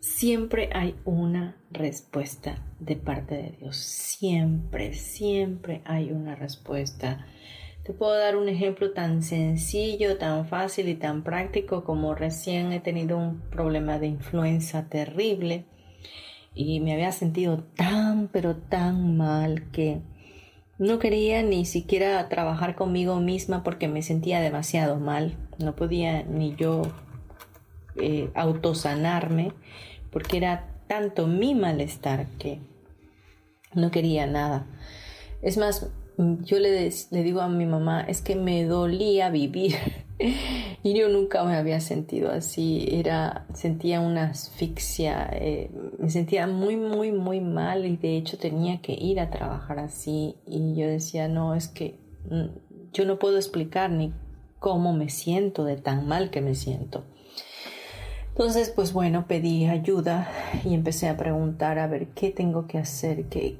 siempre 0.00 0.70
hay 0.72 0.96
una 1.04 1.56
respuesta 1.70 2.64
de 2.78 2.96
parte 2.96 3.34
de 3.36 3.56
Dios. 3.58 3.76
Siempre, 3.76 4.94
siempre 4.94 5.82
hay 5.84 6.10
una 6.10 6.34
respuesta 6.34 7.26
te 7.84 7.94
puedo 7.94 8.14
dar 8.14 8.36
un 8.36 8.48
ejemplo 8.48 8.92
tan 8.92 9.22
sencillo, 9.22 10.18
tan 10.18 10.46
fácil 10.46 10.88
y 10.88 10.94
tan 10.94 11.24
práctico 11.24 11.82
como 11.82 12.14
recién 12.14 12.72
he 12.72 12.80
tenido 12.80 13.16
un 13.16 13.40
problema 13.50 13.98
de 13.98 14.06
influenza 14.06 14.88
terrible 14.88 15.64
y 16.62 16.80
me 16.80 16.92
había 16.92 17.10
sentido 17.10 17.64
tan 17.74 18.28
pero 18.28 18.54
tan 18.54 19.16
mal 19.16 19.70
que 19.72 20.00
no 20.78 20.98
quería 20.98 21.42
ni 21.42 21.64
siquiera 21.64 22.28
trabajar 22.28 22.74
conmigo 22.74 23.18
misma 23.18 23.62
porque 23.62 23.88
me 23.88 24.02
sentía 24.02 24.40
demasiado 24.40 24.98
mal. 24.98 25.36
No 25.58 25.74
podía 25.74 26.22
ni 26.22 26.54
yo 26.56 26.82
eh, 27.96 28.30
autosanarme, 28.34 29.52
porque 30.10 30.36
era 30.36 30.68
tanto 30.86 31.26
mi 31.26 31.54
malestar 31.54 32.26
que 32.38 32.60
no 33.74 33.90
quería 33.90 34.26
nada. 34.26 34.66
Es 35.40 35.56
más, 35.56 35.88
yo 36.42 36.58
le, 36.58 36.90
le 37.10 37.22
digo 37.22 37.40
a 37.40 37.48
mi 37.48 37.66
mamá, 37.66 38.02
es 38.02 38.20
que 38.20 38.36
me 38.36 38.64
dolía 38.64 39.30
vivir. 39.30 39.76
y 40.82 40.94
yo 40.94 41.08
nunca 41.08 41.44
me 41.44 41.56
había 41.56 41.80
sentido 41.80 42.30
así. 42.30 42.86
Era, 42.90 43.46
sentía 43.54 44.00
una 44.00 44.30
asfixia, 44.30 45.28
eh, 45.32 45.70
me 45.98 46.10
sentía 46.10 46.46
muy, 46.46 46.76
muy, 46.76 47.12
muy 47.12 47.40
mal 47.40 47.86
y 47.86 47.96
de 47.96 48.16
hecho 48.16 48.38
tenía 48.38 48.80
que 48.80 48.92
ir 48.92 49.20
a 49.20 49.30
trabajar 49.30 49.78
así. 49.78 50.36
Y 50.46 50.74
yo 50.74 50.86
decía, 50.86 51.28
no, 51.28 51.54
es 51.54 51.68
que 51.68 51.98
mm, 52.30 52.92
yo 52.92 53.04
no 53.04 53.18
puedo 53.18 53.36
explicar 53.36 53.90
ni 53.90 54.12
cómo 54.58 54.92
me 54.92 55.08
siento 55.08 55.64
de 55.64 55.76
tan 55.76 56.06
mal 56.06 56.30
que 56.30 56.40
me 56.40 56.54
siento. 56.54 57.04
Entonces, 58.28 58.70
pues 58.70 58.92
bueno, 58.92 59.26
pedí 59.26 59.66
ayuda 59.66 60.30
y 60.64 60.74
empecé 60.74 61.08
a 61.08 61.16
preguntar 61.16 61.78
a 61.78 61.86
ver 61.86 62.08
qué 62.08 62.30
tengo 62.30 62.66
que 62.66 62.78
hacer, 62.78 63.24
qué, 63.24 63.58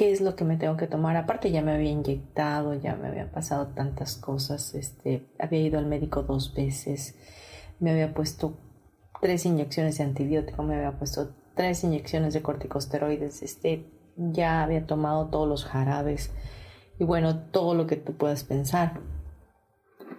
qué 0.00 0.12
es 0.12 0.22
lo 0.22 0.34
que 0.34 0.46
me 0.46 0.56
tengo 0.56 0.78
que 0.78 0.86
tomar. 0.86 1.14
Aparte 1.16 1.50
ya 1.50 1.60
me 1.60 1.72
había 1.72 1.90
inyectado, 1.90 2.72
ya 2.72 2.96
me 2.96 3.08
había 3.08 3.30
pasado 3.30 3.66
tantas 3.74 4.16
cosas. 4.16 4.74
Este, 4.74 5.26
había 5.38 5.60
ido 5.60 5.78
al 5.78 5.84
médico 5.84 6.22
dos 6.22 6.54
veces, 6.54 7.16
me 7.80 7.90
había 7.90 8.14
puesto 8.14 8.54
tres 9.20 9.44
inyecciones 9.44 9.98
de 9.98 10.04
antibiótico, 10.04 10.62
me 10.62 10.76
había 10.76 10.98
puesto 10.98 11.34
tres 11.54 11.84
inyecciones 11.84 12.32
de 12.32 12.40
corticosteroides, 12.40 13.42
este, 13.42 13.90
ya 14.16 14.62
había 14.62 14.86
tomado 14.86 15.26
todos 15.26 15.46
los 15.46 15.66
jarabes 15.66 16.32
y 16.98 17.04
bueno, 17.04 17.38
todo 17.50 17.74
lo 17.74 17.86
que 17.86 17.96
tú 17.96 18.14
puedas 18.14 18.42
pensar 18.42 19.02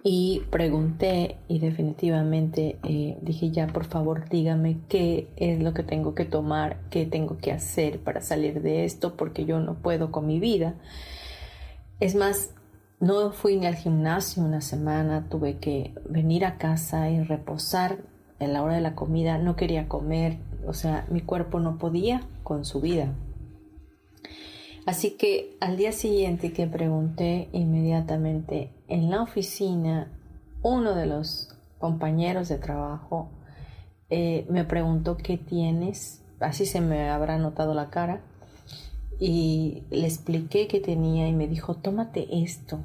y 0.04 0.42
pregunté 0.50 1.38
y 1.46 1.60
definitivamente 1.60 2.78
eh, 2.82 3.18
dije 3.22 3.50
ya 3.50 3.68
por 3.68 3.84
favor 3.84 4.28
dígame 4.28 4.78
qué 4.88 5.28
es 5.36 5.62
lo 5.62 5.74
que 5.74 5.84
tengo 5.84 6.14
que 6.14 6.24
tomar, 6.24 6.80
qué 6.90 7.06
tengo 7.06 7.38
que 7.38 7.52
hacer 7.52 8.00
para 8.00 8.20
salir 8.20 8.62
de 8.62 8.84
esto 8.84 9.16
porque 9.16 9.44
yo 9.44 9.60
no 9.60 9.74
puedo 9.74 10.10
con 10.10 10.26
mi 10.26 10.40
vida. 10.40 10.74
Es 12.00 12.16
más, 12.16 12.50
no 12.98 13.30
fui 13.30 13.56
ni 13.56 13.66
al 13.66 13.76
gimnasio 13.76 14.42
una 14.42 14.60
semana, 14.60 15.28
tuve 15.28 15.58
que 15.58 15.94
venir 16.08 16.44
a 16.44 16.58
casa 16.58 17.08
y 17.10 17.22
reposar 17.22 17.98
en 18.40 18.52
la 18.52 18.62
hora 18.62 18.74
de 18.74 18.80
la 18.80 18.96
comida, 18.96 19.38
no 19.38 19.54
quería 19.54 19.88
comer, 19.88 20.38
o 20.66 20.72
sea, 20.72 21.06
mi 21.10 21.20
cuerpo 21.20 21.60
no 21.60 21.78
podía 21.78 22.22
con 22.42 22.64
su 22.64 22.80
vida. 22.80 23.12
Así 24.84 25.12
que 25.12 25.56
al 25.60 25.76
día 25.76 25.92
siguiente 25.92 26.52
que 26.52 26.66
pregunté 26.66 27.48
inmediatamente 27.52 28.70
en 28.88 29.10
la 29.10 29.22
oficina, 29.22 30.10
uno 30.62 30.94
de 30.94 31.06
los 31.06 31.54
compañeros 31.78 32.48
de 32.48 32.58
trabajo 32.58 33.28
eh, 34.10 34.44
me 34.48 34.64
preguntó 34.64 35.16
qué 35.16 35.38
tienes, 35.38 36.22
así 36.40 36.66
se 36.66 36.80
me 36.80 37.10
habrá 37.10 37.38
notado 37.38 37.74
la 37.74 37.90
cara, 37.90 38.22
y 39.20 39.84
le 39.90 40.04
expliqué 40.04 40.66
qué 40.66 40.80
tenía 40.80 41.28
y 41.28 41.32
me 41.32 41.46
dijo, 41.46 41.74
tómate 41.74 42.42
esto. 42.42 42.80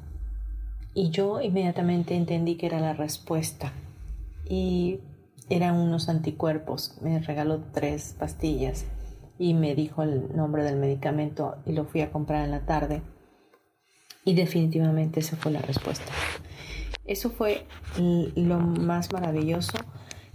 Y 0.94 1.10
yo 1.10 1.40
inmediatamente 1.40 2.14
entendí 2.14 2.56
que 2.56 2.66
era 2.66 2.78
la 2.78 2.92
respuesta. 2.92 3.72
Y 4.48 5.00
eran 5.50 5.74
unos 5.74 6.08
anticuerpos. 6.08 6.96
Me 7.02 7.18
regaló 7.18 7.60
tres 7.72 8.14
pastillas 8.16 8.84
y 9.38 9.54
me 9.54 9.74
dijo 9.74 10.02
el 10.02 10.34
nombre 10.36 10.64
del 10.64 10.76
medicamento 10.76 11.56
y 11.64 11.72
lo 11.72 11.84
fui 11.84 12.00
a 12.00 12.10
comprar 12.10 12.44
en 12.44 12.50
la 12.50 12.66
tarde. 12.66 13.02
Y 14.24 14.34
definitivamente 14.34 15.20
esa 15.20 15.36
fue 15.36 15.52
la 15.52 15.62
respuesta. 15.62 16.12
Eso 17.06 17.30
fue 17.30 17.64
lo 17.96 18.58
más 18.58 19.12
maravilloso 19.12 19.78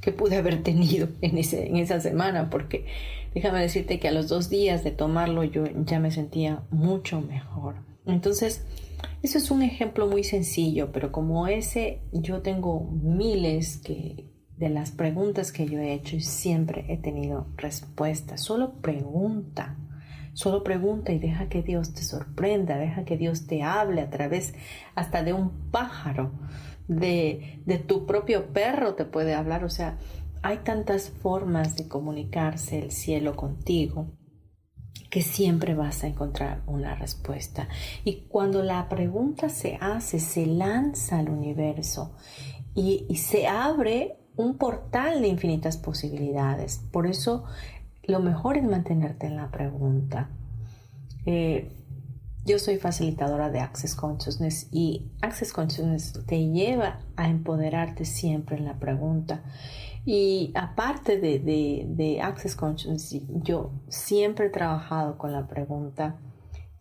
que 0.02 0.12
pude 0.12 0.38
haber 0.38 0.63
tenido 0.63 1.08
en, 1.22 1.38
ese, 1.38 1.68
en 1.68 1.78
esa 1.78 2.00
semana, 2.02 2.50
porque 2.50 2.86
déjame 3.34 3.62
decirte 3.62 4.00
que 4.00 4.08
a 4.08 4.12
los 4.12 4.28
dos 4.28 4.50
días 4.50 4.84
de 4.84 4.92
tomarlo 4.92 5.44
yo 5.44 5.66
ya 5.86 6.00
me 6.00 6.12
sentía 6.12 6.63
mucho 6.72 7.22
mejor. 7.22 7.76
Entonces, 8.06 8.66
eso 9.22 9.38
es 9.38 9.52
un 9.52 9.62
ejemplo 9.62 10.08
muy 10.08 10.24
sencillo, 10.24 10.92
pero 10.92 11.12
como 11.12 11.48
ese 11.48 12.02
yo 12.12 12.42
tengo 12.42 12.89
miles 13.02 13.78
que, 13.78 14.33
de 14.58 14.70
las 14.70 14.92
preguntas 14.92 15.52
que 15.52 15.68
yo 15.68 15.80
he 15.80 15.94
hecho 15.94 16.16
y 16.16 16.22
siempre 16.22 16.86
he 16.89 16.98
tenido 16.98 17.48
respuesta. 17.58 18.38
Solo 18.38 18.74
pregunta, 18.82 19.78
solo 20.34 20.63
pregunta 20.63 21.12
y 21.12 21.20
deja 21.20 21.50
que 21.50 21.63
Dios 21.63 21.94
te 21.94 22.04
sorprenda, 22.04 22.78
deja 22.78 23.04
que 23.06 23.18
Dios 23.18 23.48
te 23.48 23.63
hable 23.63 24.02
a 24.02 24.10
través 24.10 24.54
hasta 24.96 25.24
de 25.24 25.34
un 25.34 25.72
pájaro, 25.72 26.32
de, 26.88 27.62
de 27.66 27.78
tu 27.78 28.06
propio 28.06 28.54
perro 28.54 28.96
te 28.96 29.06
puede 29.06 29.34
hablar. 29.34 29.63
O 29.63 29.70
sea, 29.70 29.98
hay 30.44 30.58
tantas 30.60 31.10
formas 31.10 31.76
de 31.76 31.88
comunicarse 31.88 32.80
el 32.80 32.92
cielo 32.92 33.36
contigo 33.36 34.12
que 35.10 35.22
siempre 35.22 35.76
vas 35.76 36.04
a 36.04 36.08
encontrar 36.08 36.63
una 36.66 36.96
respuesta. 36.96 37.68
Y 38.04 38.28
cuando 38.28 38.63
la 38.63 38.89
pregunta 38.89 39.50
se 39.50 39.78
hace, 39.80 40.20
se 40.20 40.46
lanza 40.46 41.20
al 41.20 41.30
universo 41.30 42.16
y, 42.74 43.06
y 43.08 43.18
se 43.18 43.48
abre 43.48 44.23
un 44.36 44.58
portal 44.58 45.22
de 45.22 45.28
infinitas 45.28 45.78
posibilidades. 45.78 46.82
Por 46.91 47.08
eso 47.08 47.43
lo 48.04 48.19
mejor 48.19 48.58
es 48.58 48.63
mantenerte 48.63 49.28
en 49.28 49.36
la 49.36 49.50
pregunta. 49.52 50.30
Eh, 51.26 51.72
yo 52.46 52.60
soy 52.60 52.78
facilitadora 52.78 53.50
de 53.50 53.62
Access 53.62 53.96
Consciousness 53.96 54.67
y 54.72 55.12
Access 55.22 55.54
Consciousness 55.54 56.19
te 56.26 56.50
lleva 56.50 57.00
a 57.15 57.30
empoderarte 57.30 58.04
siempre 58.04 58.58
en 58.58 58.65
la 58.65 58.80
pregunta. 58.80 59.43
Y 60.06 60.52
aparte 60.56 61.17
de, 61.17 61.39
de 61.88 62.22
Access 62.22 62.58
Consciousness, 62.58 63.22
yo 63.43 63.72
siempre 63.88 64.48
he 64.48 64.50
trabajado 64.50 65.17
con 65.17 65.32
la 65.32 65.48
pregunta 65.48 66.17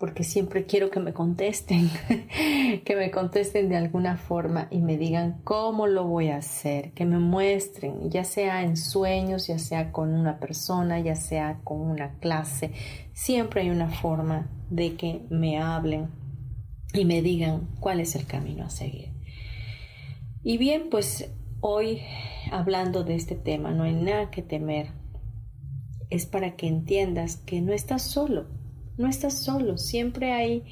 porque 0.03 0.25
siempre 0.25 0.67
quiero 0.67 0.91
que 0.91 0.99
me 0.99 1.13
contesten, 1.13 1.89
que 2.85 2.97
me 2.97 3.13
contesten 3.13 3.69
de 3.69 3.77
alguna 3.77 4.17
forma 4.17 4.67
y 4.69 4.81
me 4.81 4.99
digan 4.99 5.41
cómo 5.45 5.87
lo 5.87 6.09
voy 6.09 6.31
a 6.31 6.39
hacer, 6.39 6.91
que 6.91 7.05
me 7.05 7.21
muestren, 7.21 8.11
ya 8.11 8.25
sea 8.25 8.65
en 8.65 8.77
sueños, 8.77 9.47
ya 9.47 9.61
sea 9.61 9.93
con 9.93 10.13
una 10.13 10.41
persona, 10.41 10.99
ya 10.99 11.15
sea 11.15 11.61
con 11.63 11.81
una 11.81 12.19
clase, 12.19 12.73
siempre 13.13 13.61
hay 13.61 13.71
una 13.71 13.91
forma 13.91 14.51
de 14.71 14.97
que 14.97 15.25
me 15.31 15.61
hablen 15.61 16.09
y 16.95 17.05
me 17.05 17.23
digan 17.23 17.69
cuál 17.79 18.01
es 18.01 18.17
el 18.17 18.27
camino 18.27 18.65
a 18.65 18.71
seguir. 18.71 19.13
Y 20.43 20.59
bien, 20.59 20.89
pues 20.91 21.31
hoy 21.61 22.01
hablando 22.51 23.05
de 23.05 23.15
este 23.15 23.37
tema, 23.37 23.71
no 23.71 23.85
hay 23.85 23.95
nada 23.95 24.33
que 24.33 24.43
temer, 24.43 24.89
es 26.11 26.27
para 26.27 26.57
que 26.57 26.67
entiendas 26.67 27.37
que 27.37 27.61
no 27.61 27.73
estás 27.73 28.03
solo 28.03 28.62
no 28.99 29.09
estás 29.09 29.43
solo, 29.43 29.79
siempre 29.79 30.33
hay, 30.33 30.65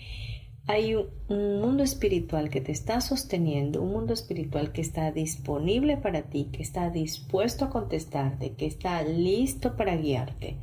hay 0.66 0.94
un, 0.94 1.60
mundo 1.60 1.82
espiritual 1.82 2.50
que 2.50 2.60
te 2.60 2.72
está 2.72 3.00
sosteniendo, 3.00 3.82
un 3.82 3.92
mundo 3.92 4.12
espiritual 4.12 4.72
que 4.72 4.80
está 4.80 5.10
disponible 5.12 5.96
para 5.96 6.22
ti, 6.22 6.48
que 6.52 6.62
está 6.62 6.90
dispuesto 6.90 7.64
a 7.64 7.70
contestarte, 7.70 8.52
que 8.52 8.66
está 8.66 9.02
listo 9.02 9.76
para 9.76 9.96
guiarte, 9.96 10.58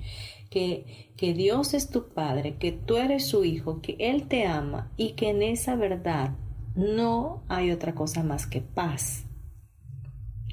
que, 0.50 1.12
que 1.18 1.34
Dios 1.34 1.74
es 1.74 1.90
tu 1.90 2.10
Padre, 2.10 2.58
que 2.58 2.72
tú 2.72 2.98
eres 2.98 3.28
su 3.28 3.44
Hijo, 3.44 3.82
que 3.82 3.96
Él 4.00 4.28
te 4.28 4.46
ama 4.46 4.92
y 4.98 5.14
que 5.14 5.30
en 5.30 5.42
esa 5.42 5.76
verdad 5.76 6.36
no 6.76 7.44
hay 7.48 7.72
otra 7.72 7.96
cosa 7.96 8.24
más 8.24 8.48
que 8.48 8.62
paz. 8.62 9.26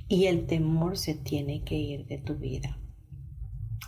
Y 0.08 0.26
el 0.26 0.46
temor 0.46 0.98
se 0.98 1.14
tiene 1.14 1.64
que 1.64 1.76
ir 1.76 2.06
de 2.06 2.18
tu 2.18 2.34
vida 2.34 2.78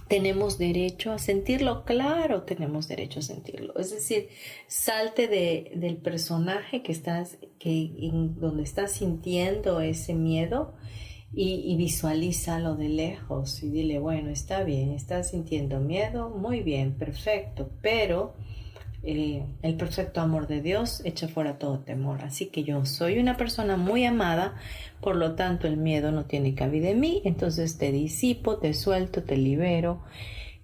tenemos 0.09 0.57
derecho 0.59 1.13
a 1.13 1.19
sentirlo, 1.19 1.85
claro, 1.85 2.43
tenemos 2.43 2.89
derecho 2.89 3.21
a 3.21 3.23
sentirlo. 3.23 3.77
Es 3.77 3.91
decir, 3.91 4.29
salte 4.69 5.27
de, 5.27 5.73
del 5.75 5.97
personaje 5.97 6.83
que 6.83 6.93
estás, 6.93 7.39
que, 7.59 7.91
donde 8.37 8.63
estás 8.63 8.93
sintiendo 8.93 9.81
ese 9.81 10.15
miedo 10.15 10.75
y, 11.33 11.63
y 11.65 11.77
visualízalo 11.77 12.77
de 12.77 12.89
lejos 12.89 13.63
y 13.63 13.71
dile, 13.71 13.99
bueno, 13.99 14.31
está 14.31 14.63
bien, 14.63 14.93
estás 14.93 15.31
sintiendo 15.31 15.81
miedo, 15.81 16.31
muy 16.31 16.61
bien, 16.61 16.95
perfecto, 16.97 17.71
pero 17.83 18.35
eh, 19.07 19.47
el 19.63 19.77
perfecto 19.77 20.21
amor 20.21 20.49
de 20.49 20.61
Dios 20.61 21.01
echa 21.05 21.29
fuera 21.29 21.59
todo 21.59 21.79
temor. 21.79 22.25
Así 22.25 22.47
que 22.47 22.65
yo 22.65 22.85
soy 22.85 23.19
una 23.19 23.37
persona 23.37 23.77
muy 23.77 24.05
amada, 24.05 24.57
por 25.01 25.15
lo 25.15 25.37
tanto 25.37 25.69
el 25.69 25.77
miedo 25.77 26.11
no 26.11 26.25
tiene 26.25 26.55
cabida 26.55 26.91
en 26.91 26.99
mí, 26.99 27.23
entonces 27.25 27.79
te 27.79 27.93
disipo, 27.93 28.59
te 28.59 28.75
suelto, 28.75 29.23
te 29.23 29.37
libero 29.37 30.03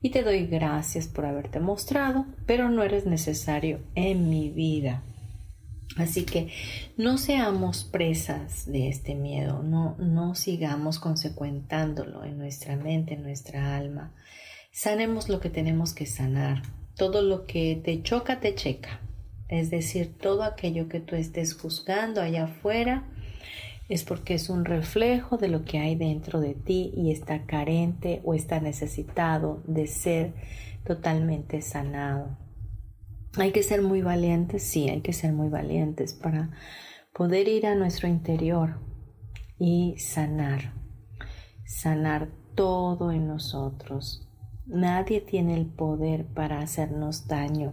y 0.00 0.11
te 0.11 0.24
doy 0.24 0.46
gracias 0.46 1.07
por 1.07 1.24
haberte 1.24 1.61
mostrado, 1.61 2.26
pero 2.44 2.68
no 2.68 2.83
eres 2.83 3.07
necesario 3.07 3.81
en 3.94 4.28
mi 4.28 4.50
vida. 4.50 5.05
Así 5.96 6.24
que 6.24 6.48
no 6.96 7.18
seamos 7.18 7.85
presas 7.85 8.66
de 8.66 8.88
este 8.88 9.14
miedo, 9.14 9.62
no, 9.62 9.94
no 9.98 10.35
sigamos 10.35 10.98
consecuentándolo 10.98 12.24
en 12.24 12.38
nuestra 12.38 12.76
mente, 12.76 13.14
en 13.14 13.22
nuestra 13.22 13.76
alma. 13.76 14.12
Sanemos 14.72 15.28
lo 15.28 15.38
que 15.38 15.50
tenemos 15.50 15.94
que 15.94 16.07
sanar 16.07 16.62
todo 16.96 17.22
lo 17.22 17.46
que 17.46 17.81
te 17.83 18.02
choca, 18.02 18.40
te 18.40 18.55
checa. 18.55 19.00
Es 19.48 19.70
decir, 19.70 20.16
todo 20.18 20.42
aquello 20.44 20.88
que 20.88 21.00
tú 21.00 21.16
estés 21.16 21.55
juzgando 21.55 22.20
allá 22.20 22.44
afuera, 22.44 23.09
es 23.88 24.05
porque 24.05 24.35
es 24.35 24.48
un 24.48 24.64
reflejo 24.64 25.37
de 25.37 25.48
lo 25.48 25.64
que 25.64 25.78
hay 25.78 25.96
dentro 25.96 26.40
de 26.40 26.55
ti 26.55 26.92
y 26.96 27.11
está 27.11 27.44
carente 27.44 28.22
o 28.24 28.33
está 28.33 28.59
necesitado 28.61 29.62
de 29.66 29.87
ser 29.87 30.33
totalmente 30.87 31.61
sanado. 31.61 32.38
Hay 33.37 33.52
que 33.52 33.62
ser 33.62 33.83
muy 33.83 34.00
valientes, 34.00 34.62
sí, 34.62 34.88
hay 34.88 35.02
que 35.02 35.12
ser 35.12 35.33
muy 35.33 35.48
valientes 35.48 36.14
para 36.14 36.50
poder 37.12 37.48
ir 37.48 37.66
a 37.66 37.74
nuestro 37.74 38.09
interior 38.09 38.78
y 39.59 39.96
sanar, 39.98 40.72
sanar 41.66 42.31
todo 42.55 43.12
en 43.12 43.26
nosotros. 43.28 44.26
Nadie 44.66 45.20
tiene 45.20 45.55
el 45.55 45.66
poder 45.66 46.27
para 46.27 46.61
hacernos 46.61 47.27
daño. 47.27 47.72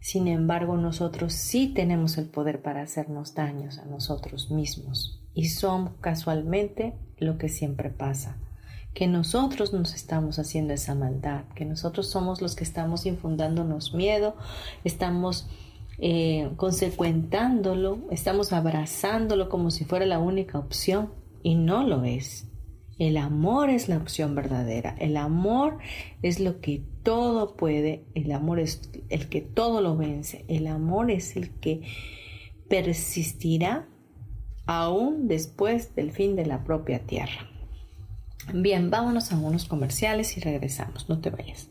Sin 0.00 0.28
embargo, 0.28 0.76
nosotros 0.76 1.34
sí 1.34 1.68
tenemos 1.68 2.18
el 2.18 2.28
poder 2.28 2.62
para 2.62 2.82
hacernos 2.82 3.34
daños 3.34 3.78
a 3.78 3.84
nosotros 3.84 4.50
mismos. 4.50 5.22
Y 5.34 5.50
son 5.50 5.94
casualmente 6.00 6.94
lo 7.18 7.38
que 7.38 7.48
siempre 7.48 7.90
pasa 7.90 8.38
que 8.94 9.06
nosotros 9.06 9.72
nos 9.72 9.94
estamos 9.94 10.38
haciendo 10.38 10.74
esa 10.74 10.94
maldad, 10.94 11.44
que 11.54 11.64
nosotros 11.64 12.08
somos 12.08 12.42
los 12.42 12.56
que 12.56 12.64
estamos 12.64 13.06
infundándonos 13.06 13.94
miedo, 13.94 14.34
estamos 14.84 15.46
eh, 15.98 16.50
consecuentándolo, 16.56 17.98
estamos 18.10 18.52
abrazándolo 18.52 19.48
como 19.48 19.70
si 19.70 19.84
fuera 19.84 20.06
la 20.06 20.18
única 20.18 20.58
opción 20.58 21.12
y 21.42 21.54
no 21.54 21.84
lo 21.84 22.04
es. 22.04 22.49
El 23.00 23.16
amor 23.16 23.70
es 23.70 23.88
la 23.88 23.96
opción 23.96 24.34
verdadera, 24.34 24.94
el 24.98 25.16
amor 25.16 25.78
es 26.20 26.38
lo 26.38 26.60
que 26.60 26.82
todo 27.02 27.56
puede, 27.56 28.04
el 28.14 28.30
amor 28.30 28.60
es 28.60 28.90
el 29.08 29.30
que 29.30 29.40
todo 29.40 29.80
lo 29.80 29.96
vence, 29.96 30.44
el 30.48 30.66
amor 30.66 31.10
es 31.10 31.34
el 31.34 31.48
que 31.48 31.80
persistirá 32.68 33.88
aún 34.66 35.28
después 35.28 35.94
del 35.94 36.12
fin 36.12 36.36
de 36.36 36.44
la 36.44 36.62
propia 36.62 36.98
tierra. 36.98 37.48
Bien, 38.52 38.90
vámonos 38.90 39.32
a 39.32 39.38
unos 39.38 39.64
comerciales 39.64 40.36
y 40.36 40.40
regresamos. 40.40 41.08
No 41.08 41.22
te 41.22 41.30
vayas. 41.30 41.70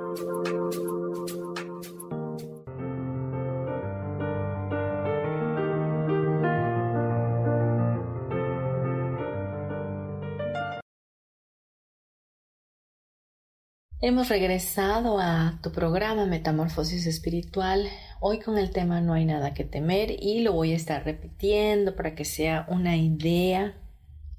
Hemos 14.03 14.29
regresado 14.29 15.19
a 15.19 15.59
tu 15.61 15.71
programa 15.71 16.25
Metamorfosis 16.25 17.05
Espiritual, 17.05 17.87
hoy 18.19 18.39
con 18.39 18.57
el 18.57 18.71
tema 18.71 18.99
No 18.99 19.13
hay 19.13 19.25
nada 19.25 19.53
que 19.53 19.63
temer 19.63 20.15
y 20.19 20.41
lo 20.41 20.53
voy 20.53 20.71
a 20.71 20.75
estar 20.75 21.05
repitiendo 21.05 21.95
para 21.95 22.15
que 22.15 22.25
sea 22.25 22.65
una 22.67 22.97
idea 22.97 23.79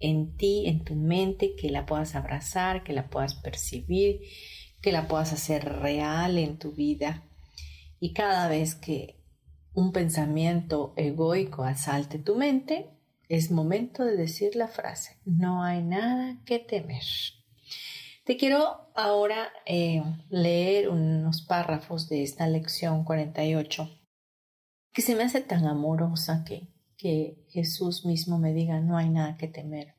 en 0.00 0.36
ti, 0.36 0.64
en 0.66 0.82
tu 0.82 0.96
mente, 0.96 1.54
que 1.54 1.70
la 1.70 1.86
puedas 1.86 2.16
abrazar, 2.16 2.82
que 2.82 2.92
la 2.92 3.08
puedas 3.08 3.36
percibir, 3.36 4.22
que 4.80 4.90
la 4.90 5.06
puedas 5.06 5.32
hacer 5.32 5.64
real 5.64 6.38
en 6.38 6.58
tu 6.58 6.72
vida. 6.72 7.22
Y 8.00 8.14
cada 8.14 8.48
vez 8.48 8.74
que 8.74 9.20
un 9.74 9.92
pensamiento 9.92 10.92
egoico 10.96 11.62
asalte 11.62 12.18
tu 12.18 12.34
mente, 12.34 12.90
es 13.28 13.52
momento 13.52 14.04
de 14.04 14.16
decir 14.16 14.56
la 14.56 14.66
frase, 14.66 15.20
no 15.24 15.62
hay 15.62 15.84
nada 15.84 16.42
que 16.46 16.58
temer. 16.58 17.04
Te 18.24 18.36
quiero 18.36 18.92
ahora 18.94 19.52
eh, 19.66 20.02
leer 20.30 20.88
unos 20.88 21.42
párrafos 21.42 22.08
de 22.08 22.22
esta 22.22 22.46
lección 22.46 23.02
48 23.04 23.90
que 24.92 25.02
se 25.02 25.16
me 25.16 25.24
hace 25.24 25.40
tan 25.40 25.66
amorosa 25.66 26.44
que, 26.46 26.68
que 26.96 27.44
Jesús 27.48 28.04
mismo 28.04 28.38
me 28.38 28.52
diga 28.52 28.78
no 28.80 28.96
hay 28.96 29.08
nada 29.08 29.36
que 29.36 29.48
temer. 29.48 29.94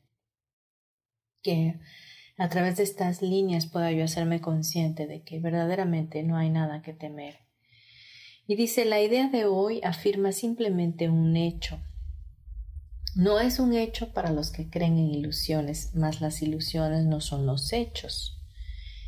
Que 1.41 1.79
a 2.37 2.47
través 2.47 2.77
de 2.77 2.83
estas 2.83 3.21
líneas 3.21 3.65
pueda 3.65 3.91
yo 3.91 4.05
hacerme 4.05 4.39
consciente 4.39 5.05
de 5.05 5.23
que 5.23 5.39
verdaderamente 5.39 6.23
no 6.23 6.37
hay 6.37 6.49
nada 6.49 6.81
que 6.81 6.93
temer. 6.93 7.39
Y 8.47 8.55
dice, 8.55 8.85
la 8.85 9.01
idea 9.01 9.29
de 9.29 9.45
hoy 9.45 9.81
afirma 9.83 10.31
simplemente 10.31 11.09
un 11.09 11.35
hecho, 11.35 11.79
no 13.15 13.39
es 13.39 13.59
un 13.59 13.73
hecho 13.73 14.11
para 14.11 14.31
los 14.31 14.51
que 14.51 14.69
creen 14.69 14.97
en 14.97 15.11
ilusiones, 15.11 15.91
mas 15.93 16.21
las 16.21 16.41
ilusiones 16.41 17.05
no 17.05 17.21
son 17.21 17.45
los 17.45 17.71
hechos. 17.71 18.39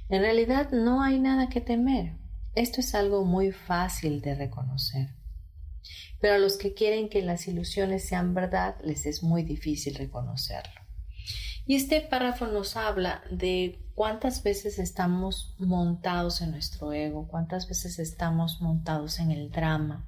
En 0.10 0.22
realidad 0.22 0.72
no 0.72 1.02
hay 1.02 1.20
nada 1.20 1.50
que 1.50 1.62
temer. 1.62 2.14
Esto 2.54 2.82
es 2.82 2.94
algo 2.94 3.26
muy 3.26 3.52
fácil 3.52 4.22
de 4.22 4.36
reconocer. 4.36 5.10
Pero 6.22 6.36
a 6.36 6.38
los 6.38 6.58
que 6.58 6.74
quieren 6.74 7.10
que 7.10 7.22
las 7.22 7.48
ilusiones 7.48 8.08
sean 8.08 8.34
verdad, 8.34 8.76
les 8.84 9.06
es 9.06 9.24
muy 9.24 9.44
difícil 9.44 9.96
reconocerlo. 9.96 10.82
Y 11.66 11.76
este 11.76 12.02
párrafo 12.02 12.46
nos 12.46 12.78
habla 12.78 13.24
de 13.32 13.80
cuántas 13.96 14.44
veces 14.44 14.78
estamos 14.78 15.56
montados 15.58 16.42
en 16.42 16.52
nuestro 16.52 16.94
ego, 16.94 17.28
cuántas 17.28 17.68
veces 17.68 17.98
estamos 17.98 18.62
montados 18.62 19.20
en 19.20 19.32
el 19.32 19.50
drama, 19.50 20.08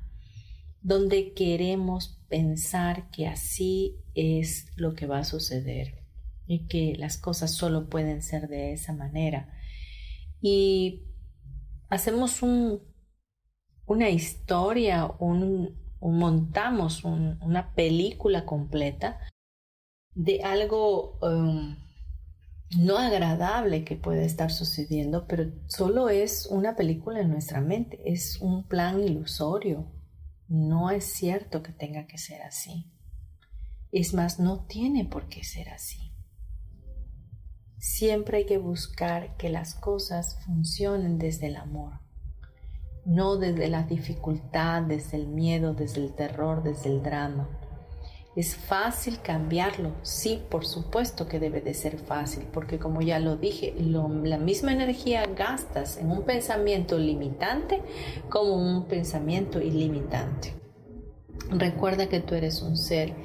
donde 0.84 1.34
queremos 1.34 2.17
pensar 2.30 3.10
que 3.12 3.28
así 3.28 3.98
es 4.16 4.68
lo 4.76 4.94
que 4.94 5.08
va 5.08 5.20
a 5.20 5.24
suceder 5.24 6.04
y 6.46 6.68
que 6.68 6.96
las 6.98 7.18
cosas 7.18 7.52
solo 7.52 7.90
pueden 7.90 8.22
ser 8.22 8.48
de 8.48 8.74
esa 8.74 8.94
manera. 8.94 9.54
Y 10.42 11.04
hacemos 11.90 12.42
un, 12.42 12.82
una 13.86 14.10
historia, 14.10 15.12
un, 15.20 15.78
montamos 16.02 17.04
una 17.04 17.74
película 17.74 18.46
completa 18.46 19.20
de 20.14 20.42
algo 20.44 21.20
um, 21.22 21.76
no 22.78 22.98
agradable 22.98 23.84
que 23.84 23.96
puede 23.96 24.26
estar 24.26 24.52
sucediendo, 24.52 25.26
pero 25.28 25.52
solo 25.68 26.10
es 26.10 26.48
una 26.48 26.76
película 26.76 27.22
en 27.22 27.30
nuestra 27.30 27.62
mente, 27.62 28.00
es 28.06 28.40
un 28.42 28.68
plan 28.68 29.02
ilusorio, 29.02 29.92
no 30.50 30.92
es 30.92 31.06
cierto 31.06 31.62
que 31.64 31.72
tenga 31.72 32.08
que 32.08 32.18
ser 32.18 32.42
así. 32.42 32.92
Es 33.92 34.14
más, 34.14 34.40
no 34.40 34.66
tiene 34.66 35.06
por 35.06 35.28
qué 35.28 35.44
ser 35.44 35.70
así. 35.70 36.14
Siempre 37.78 38.40
hay 38.40 38.46
que 38.46 38.58
buscar 38.58 39.38
que 39.38 39.50
las 39.50 39.76
cosas 39.76 40.38
funcionen 40.46 41.18
desde 41.20 41.48
el 41.48 41.58
amor, 41.58 42.00
no 43.06 43.38
desde 43.38 43.70
la 43.70 43.84
dificultad, 43.84 44.82
desde 44.84 45.18
el 45.18 45.28
miedo, 45.28 45.74
desde 45.74 46.04
el 46.04 46.14
terror, 46.14 46.64
desde 46.64 46.90
el 46.90 47.04
drama. 47.04 47.50
¿Es 48.38 48.56
fácil 48.56 49.20
cambiarlo? 49.24 49.96
Sí, 50.04 50.44
por 50.52 50.64
supuesto 50.64 51.28
que 51.28 51.40
debe 51.40 51.60
de 51.60 51.74
ser 51.74 51.98
fácil, 51.98 52.46
porque 52.54 52.78
como 52.78 53.02
ya 53.02 53.18
lo 53.18 53.36
dije, 53.36 53.74
la 53.80 54.38
misma 54.38 54.74
energía 54.74 55.26
gastas 55.26 55.98
en 55.98 56.12
un 56.12 56.22
pensamiento 56.22 57.00
limitante 57.00 57.82
como 58.30 58.54
un 58.54 58.86
pensamiento 58.86 59.60
ilimitante. 59.60 60.54
Recuerda 61.50 62.10
que 62.10 62.20
tú 62.20 62.36
eres 62.36 62.62
un 62.62 62.78
ser 62.78 63.16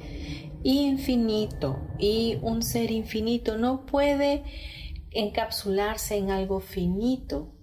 infinito 0.63 1.77
y 1.99 2.39
un 2.41 2.63
ser 2.63 2.89
infinito 2.89 3.55
no 3.55 3.85
puede 3.85 4.43
encapsularse 5.11 6.17
en 6.17 6.31
algo 6.31 6.59
finito. 6.59 7.53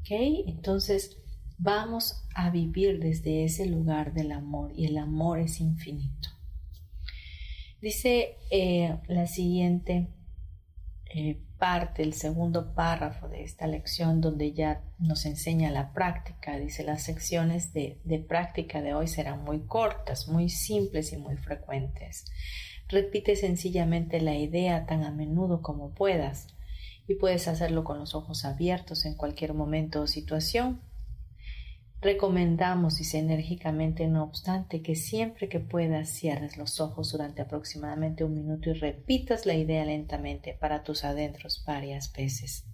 ¿Ok? 0.00 0.10
Entonces 0.48 1.16
vamos 1.58 2.24
a 2.34 2.50
vivir 2.50 2.98
desde 2.98 3.44
ese 3.44 3.66
lugar 3.66 4.12
del 4.14 4.32
amor 4.32 4.72
y 4.74 4.86
el 4.86 4.98
amor 4.98 5.38
es 5.38 5.60
infinito. 5.60 6.35
Dice 7.80 8.38
eh, 8.50 8.98
la 9.06 9.26
siguiente 9.26 10.08
eh, 11.14 11.40
parte, 11.58 12.02
el 12.02 12.14
segundo 12.14 12.74
párrafo 12.74 13.28
de 13.28 13.42
esta 13.42 13.66
lección 13.66 14.20
donde 14.20 14.52
ya 14.52 14.82
nos 14.98 15.26
enseña 15.26 15.70
la 15.70 15.92
práctica. 15.92 16.58
Dice, 16.58 16.84
las 16.84 17.02
secciones 17.02 17.72
de, 17.72 18.00
de 18.04 18.18
práctica 18.18 18.82
de 18.82 18.94
hoy 18.94 19.08
serán 19.08 19.44
muy 19.44 19.60
cortas, 19.60 20.28
muy 20.28 20.48
simples 20.48 21.12
y 21.12 21.16
muy 21.16 21.36
frecuentes. 21.36 22.24
Repite 22.88 23.36
sencillamente 23.36 24.20
la 24.20 24.34
idea 24.34 24.86
tan 24.86 25.04
a 25.04 25.10
menudo 25.10 25.60
como 25.60 25.90
puedas 25.90 26.48
y 27.08 27.14
puedes 27.14 27.46
hacerlo 27.48 27.84
con 27.84 27.98
los 27.98 28.14
ojos 28.14 28.44
abiertos 28.44 29.04
en 29.04 29.14
cualquier 29.14 29.54
momento 29.54 30.02
o 30.02 30.06
situación 30.06 30.80
Recomendamos, 32.00 32.98
dice 32.98 33.18
enérgicamente, 33.18 34.06
no 34.06 34.22
obstante, 34.22 34.82
que 34.82 34.96
siempre 34.96 35.48
que 35.48 35.60
puedas 35.60 36.10
cierres 36.10 36.56
los 36.56 36.80
ojos 36.80 37.10
durante 37.12 37.42
aproximadamente 37.42 38.22
un 38.22 38.34
minuto 38.34 38.70
y 38.70 38.74
repitas 38.74 39.46
la 39.46 39.54
idea 39.54 39.84
lentamente 39.84 40.56
para 40.60 40.82
tus 40.82 41.04
adentros 41.04 41.64
varias 41.66 42.12
veces. 42.12 42.66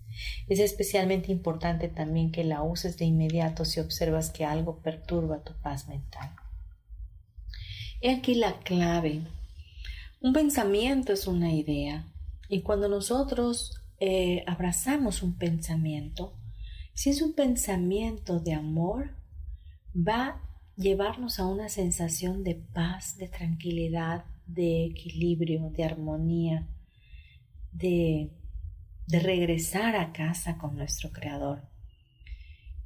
Es 0.48 0.58
especialmente 0.58 1.32
importante 1.32 1.88
también 1.88 2.32
que 2.32 2.44
la 2.44 2.62
uses 2.62 2.98
de 2.98 3.04
inmediato 3.04 3.64
si 3.64 3.80
observas 3.80 4.30
que 4.30 4.44
algo 4.44 4.80
perturba 4.82 5.42
tu 5.42 5.54
paz 5.62 5.88
mental. 5.88 6.30
He 8.00 8.10
aquí 8.10 8.34
la 8.34 8.58
clave. 8.58 9.22
Un 10.20 10.32
pensamiento 10.32 11.12
es 11.12 11.26
una 11.26 11.52
idea 11.52 12.06
y 12.48 12.62
cuando 12.62 12.88
nosotros 12.88 13.80
eh, 14.00 14.42
abrazamos 14.46 15.22
un 15.22 15.38
pensamiento, 15.38 16.34
si 16.94 17.10
es 17.10 17.22
un 17.22 17.32
pensamiento 17.32 18.38
de 18.40 18.54
amor, 18.54 19.10
va 19.96 20.26
a 20.26 20.42
llevarnos 20.76 21.38
a 21.38 21.46
una 21.46 21.68
sensación 21.68 22.44
de 22.44 22.54
paz, 22.54 23.16
de 23.16 23.28
tranquilidad, 23.28 24.24
de 24.46 24.86
equilibrio, 24.86 25.70
de 25.70 25.84
armonía, 25.84 26.68
de, 27.72 28.30
de 29.06 29.20
regresar 29.20 29.96
a 29.96 30.12
casa 30.12 30.58
con 30.58 30.76
nuestro 30.76 31.10
Creador. 31.10 31.62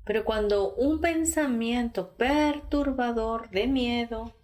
Pero 0.05 0.25
cuando 0.25 0.75
un 0.75 1.01
pensamiento 1.01 2.17
perturbador 2.17 3.51
de 3.51 3.67
miedo, 3.67 4.37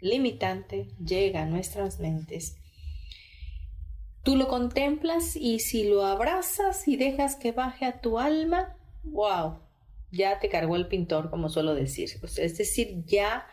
limitante, 0.00 0.88
llega 1.02 1.42
a 1.42 1.46
nuestras 1.46 1.98
mentes, 1.98 2.58
tú 4.22 4.36
lo 4.36 4.48
contemplas 4.48 5.34
y 5.34 5.60
si 5.60 5.88
lo 5.88 6.04
abrazas 6.04 6.86
y 6.86 6.96
dejas 6.96 7.36
que 7.36 7.52
baje 7.52 7.86
a 7.86 8.00
tu 8.02 8.18
alma, 8.18 8.76
wow, 9.02 9.60
ya 10.10 10.38
te 10.38 10.48
cargó 10.48 10.76
el 10.76 10.88
pintor, 10.88 11.30
como 11.30 11.48
suelo 11.48 11.74
decir. 11.74 12.10
Es 12.36 12.58
decir, 12.58 13.04
ya 13.04 13.46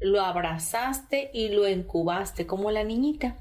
lo 0.00 0.20
abrazaste 0.20 1.30
y 1.32 1.48
lo 1.48 1.68
incubaste, 1.68 2.46
como 2.46 2.70
la 2.70 2.84
niñita. 2.84 3.36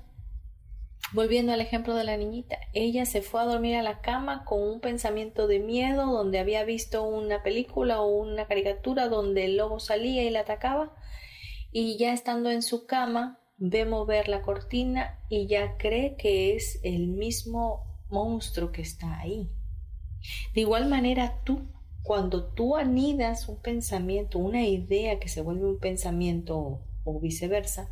Volviendo 1.13 1.54
al 1.54 1.62
ejemplo 1.62 1.95
de 1.95 2.04
la 2.04 2.17
niñita, 2.17 2.58
ella 2.73 3.06
se 3.06 3.21
fue 3.21 3.41
a 3.41 3.45
dormir 3.45 3.76
a 3.76 3.84
la 3.84 4.02
cama 4.02 4.43
con 4.43 4.62
un 4.62 4.82
pensamiento 4.82 5.47
de 5.47 5.60
miedo 5.60 6.06
donde 6.06 6.39
había 6.39 6.65
visto 6.65 7.04
una 7.04 7.43
película 7.43 8.02
o 8.02 8.08
una 8.08 8.45
caricatura 8.45 9.08
donde 9.08 9.45
el 9.45 9.56
lobo 9.56 9.80
salía 9.80 10.23
y 10.23 10.30
la 10.30 10.41
atacaba 10.41 10.93
y 11.71 11.97
ya 11.97 12.13
estando 12.13 12.50
en 12.50 12.62
su 12.62 12.86
cama 12.86 13.39
ve 13.58 13.86
mover 13.86 14.28
la 14.28 14.41
cortina 14.41 15.19
y 15.30 15.47
ya 15.47 15.78
cree 15.78 16.15
que 16.17 16.56
es 16.56 16.80
el 16.84 17.08
mismo 17.08 17.86
monstruo 18.10 18.71
que 18.71 18.82
está 18.82 19.19
ahí. 19.19 19.50
De 20.54 20.62
igual 20.62 20.90
manera 20.90 21.42
tú, 21.44 21.68
cuando 22.04 22.46
tú 22.46 22.76
anidas 22.76 23.50
un 23.50 23.62
pensamiento, 23.62 24.40
una 24.40 24.66
idea 24.66 25.20
que 25.20 25.30
se 25.30 25.42
vuelve 25.42 25.66
un 25.66 25.80
pensamiento 25.80 26.82
o, 27.04 27.20
viceversa, 27.20 27.90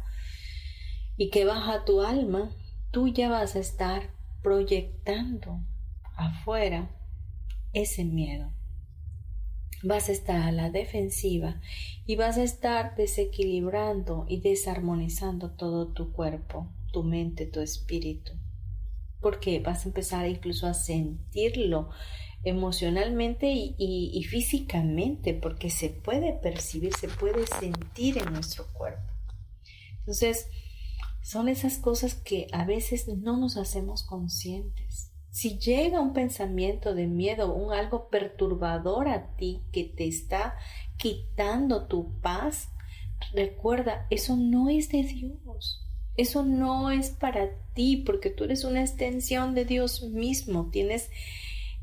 y 1.18 1.30
que 1.30 1.46
baja 1.46 1.86
tu 1.86 2.02
alma, 2.02 2.52
tú 2.92 3.08
ya 3.08 3.30
vas 3.30 3.56
a 3.56 3.60
estar 3.60 4.10
proyectando 4.42 5.62
afuera 6.16 6.90
ese 7.74 8.04
miedo. 8.04 8.52
Vas 9.84 10.10
a 10.10 10.14
estar 10.14 10.42
a 10.42 10.52
la 10.52 10.70
defensiva 10.70 11.62
y 12.06 12.16
vas 12.16 12.38
a 12.38 12.44
estar 12.44 12.96
desequilibrando 12.96 14.26
y 14.28 14.42
desarmonizando 14.42 15.52
todo 15.52 15.88
tu 15.94 16.12
cuerpo, 16.12 16.68
tu 16.92 17.04
mente, 17.04 17.46
tu 17.46 17.60
espíritu 17.60 18.34
porque 19.26 19.60
vas 19.60 19.86
a 19.86 19.88
empezar 19.88 20.28
incluso 20.28 20.68
a 20.68 20.76
sentirlo 20.76 21.90
emocionalmente 22.46 23.48
y, 23.52 24.24
físicamente, 24.30 25.34
porque 25.34 25.70
se 25.70 25.90
puede 25.90 26.34
percibir, 26.34 26.96
se 26.96 27.08
puede 27.08 27.46
sentir 27.48 28.20
en 28.20 28.32
nuestro 28.32 28.68
cuerpo. 28.72 29.12
Entonces, 30.00 30.48
son 31.22 31.50
esas 31.50 31.78
cosas 31.78 32.14
que 32.14 32.48
a 32.54 32.64
veces 32.66 33.08
no 33.08 33.36
nos 33.36 33.58
hacemos 33.58 34.04
conscientes. 34.04 35.12
Si 35.32 35.58
llega 35.58 36.00
un 36.00 36.14
pensamiento 36.14 36.94
de 36.94 37.08
miedo, 37.08 37.54
un 37.54 37.74
algo 37.74 38.10
perturbador 38.10 39.10
a 39.10 39.36
ti 39.36 39.62
que 39.74 39.84
te 39.84 40.08
está 40.08 40.56
quitando 40.98 41.88
tu 41.88 42.22
paz, 42.22 42.70
recuerda, 43.34 44.06
eso 44.12 44.38
no 44.38 44.70
es 44.70 44.90
de 44.90 45.04
Dios. 45.04 45.82
Eso 46.16 46.46
no 46.46 46.92
es 46.92 47.10
para 47.10 47.50
ti 47.74 47.98
porque 47.98 48.30
tú 48.30 48.46
eres 48.46 48.64
una 48.64 48.82
extensión 48.82 49.56
de 49.56 49.66
Dios 49.66 50.04
mismo. 50.04 50.70
Tienes 50.72 51.10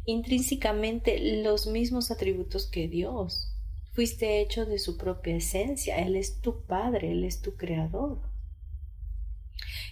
intrínsecamente 0.04 1.42
los 1.42 1.66
mismos 1.66 2.10
atributos 2.10 2.66
que 2.66 2.88
Dios. 2.88 3.54
Fuiste 3.92 4.40
hecho 4.40 4.64
de 4.64 4.78
su 4.78 4.96
propia 4.96 5.36
esencia. 5.36 5.98
Él 5.98 6.16
es 6.16 6.40
tu 6.40 6.64
Padre, 6.64 7.12
Él 7.12 7.24
es 7.24 7.42
tu 7.42 7.56
Creador. 7.56 8.20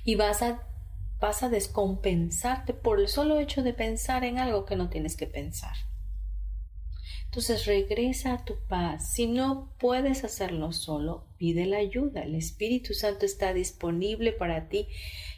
Y 0.04 0.14
vas 0.14 0.42
a, 0.42 0.66
vas 1.20 1.42
a 1.42 1.48
descompensarte 1.48 2.72
por 2.72 2.98
el 2.98 3.08
solo 3.08 3.38
hecho 3.38 3.62
de 3.62 3.74
pensar 3.74 4.24
en 4.24 4.38
algo 4.38 4.64
que 4.64 4.76
no 4.76 4.88
tienes 4.88 5.16
que 5.16 5.26
pensar. 5.26 5.76
Entonces 7.26 7.64
regresa 7.66 8.32
a 8.32 8.44
tu 8.44 8.56
paz. 8.66 9.12
Si 9.12 9.28
no 9.28 9.72
puedes 9.78 10.24
hacerlo 10.24 10.72
solo, 10.72 11.28
pide 11.38 11.64
la 11.64 11.76
ayuda. 11.76 12.22
El 12.22 12.34
Espíritu 12.34 12.92
Santo 12.92 13.24
está 13.24 13.54
disponible 13.54 14.32
para 14.32 14.68
ti 14.68 14.88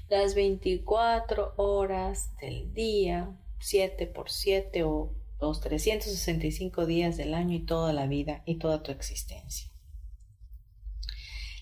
las 0.09 0.35
24 0.35 1.53
horas 1.57 2.35
del 2.41 2.73
día, 2.73 3.37
7 3.63 4.07
por 4.09 4.31
7 4.31 4.83
o 4.83 5.15
los 5.41 5.61
365 5.61 6.85
días 6.87 7.17
del 7.17 7.35
año 7.35 7.57
y 7.57 7.65
toda 7.65 7.93
la 7.93 8.07
vida 8.07 8.43
y 8.45 8.59
toda 8.59 8.83
tu 8.83 8.91
existencia. 8.93 9.71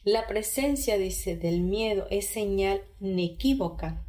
La 0.03 0.27
presencia, 0.27 0.97
dice, 0.97 1.37
del 1.37 1.61
miedo 1.61 2.07
es 2.11 2.27
señal 2.27 2.83
inequívoca 3.01 4.05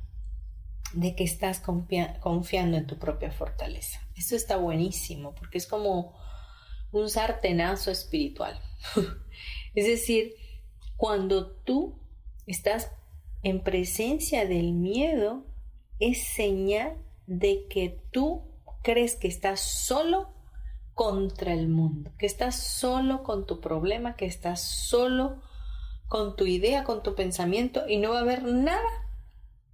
de 0.93 1.15
que 1.15 1.25
estás 1.25 1.59
confiando 1.59 2.77
en 2.77 2.87
tu 2.87 2.97
propia 2.97 3.31
fortaleza. 3.31 3.99
Eso 4.15 4.35
está 4.35 4.57
buenísimo 4.57 5.35
porque 5.35 5.57
es 5.57 5.67
como 5.67 6.17
un 6.91 7.09
sartenazo 7.09 7.91
espiritual. 7.91 8.59
es 9.75 9.85
decir, 9.85 10.33
cuando 10.95 11.51
tú 11.51 11.99
estás 12.47 12.91
en 13.43 13.63
presencia 13.63 14.45
del 14.45 14.73
miedo, 14.73 15.45
es 15.99 16.23
señal 16.23 16.97
de 17.39 17.65
que 17.69 17.97
tú 18.11 18.43
crees 18.83 19.15
que 19.15 19.29
estás 19.29 19.61
solo 19.61 20.33
contra 20.93 21.53
el 21.53 21.69
mundo, 21.69 22.11
que 22.17 22.25
estás 22.25 22.61
solo 22.61 23.23
con 23.23 23.45
tu 23.45 23.61
problema, 23.61 24.17
que 24.17 24.25
estás 24.25 24.61
solo 24.61 25.41
con 26.09 26.35
tu 26.35 26.45
idea, 26.45 26.83
con 26.83 27.03
tu 27.03 27.15
pensamiento 27.15 27.87
y 27.87 27.97
no 27.97 28.09
va 28.09 28.17
a 28.17 28.21
haber 28.21 28.43
nada 28.43 28.89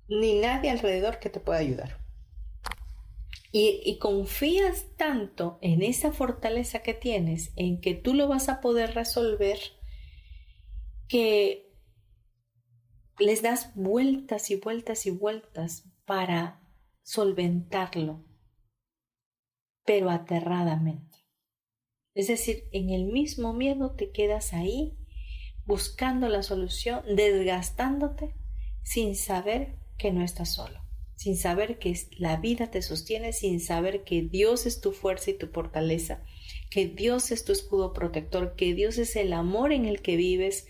ni 0.08 0.36
nadie 0.36 0.70
alrededor 0.70 1.18
que 1.18 1.30
te 1.30 1.40
pueda 1.40 1.58
ayudar. 1.58 1.98
Y, 3.52 3.98
confías 3.98 4.86
tanto 4.98 5.58
en 5.62 5.82
esa 5.82 6.12
fortaleza 6.12 6.84
que 6.84 6.94
tienes, 6.94 7.54
en 7.56 7.82
que 7.82 7.96
tú 7.96 8.14
lo 8.14 8.28
vas 8.28 8.50
a 8.50 8.62
poder 8.62 8.94
resolver, 8.94 9.58
que 11.08 11.74
les 13.18 13.42
das 13.42 13.74
vueltas 13.74 14.52
y 14.52 14.58
vueltas 14.58 15.08
y 15.08 15.10
vueltas 15.10 15.86
para 16.06 16.67
solventarlo, 17.08 18.26
pero 19.86 20.10
aterradamente. 20.10 21.26
Es 22.14 22.28
decir, 22.28 22.66
en 22.74 22.90
el 22.90 23.06
mismo 23.06 23.54
miedo 23.54 23.96
te 23.96 24.12
quedas 24.12 24.52
ahí 24.52 24.98
buscando 25.66 26.28
la 26.28 26.44
solución, 26.44 27.04
desgastándote 27.16 28.36
sin 28.84 29.16
saber 29.16 29.80
que 29.98 30.12
no 30.12 30.22
estás 30.22 30.54
solo, 30.54 30.82
sin 31.16 31.38
saber 31.38 31.80
que 31.80 31.98
la 32.18 32.36
vida 32.36 32.72
te 32.72 32.82
sostiene, 32.82 33.32
sin 33.32 33.62
saber 33.62 34.04
que 34.04 34.24
Dios 34.24 34.66
es 34.66 34.82
tu 34.82 34.92
fuerza 34.92 35.32
y 35.32 35.38
tu 35.38 35.48
fortaleza, 35.48 36.26
que 36.70 36.88
Dios 36.88 37.32
es 37.32 37.46
tu 37.46 37.54
escudo 37.54 37.94
protector, 37.94 38.58
que 38.58 38.74
Dios 38.74 38.98
es 38.98 39.16
el 39.16 39.32
amor 39.32 39.72
en 39.72 39.86
el 39.86 40.02
que 40.02 40.18
vives, 40.18 40.68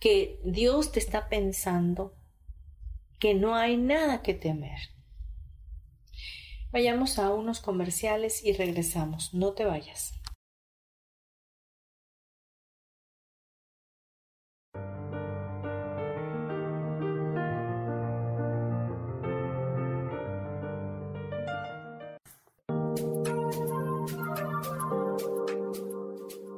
que 0.00 0.38
Dios 0.44 0.92
te 0.92 0.98
está 0.98 1.30
pensando 1.30 2.14
que 3.18 3.32
no 3.32 3.54
hay 3.54 3.78
nada 3.78 4.20
que 4.20 4.34
temer. 4.34 4.97
Vayamos 6.70 7.18
a 7.18 7.30
unos 7.30 7.60
comerciales 7.60 8.44
y 8.44 8.52
regresamos. 8.52 9.32
No 9.32 9.54
te 9.54 9.64
vayas. 9.64 10.12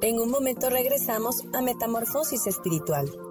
En 0.01 0.19
un 0.19 0.29
momento 0.29 0.69
regresamos 0.69 1.37
a 1.53 1.61
Metamorfosis 1.61 2.47
Espiritual. 2.47 3.30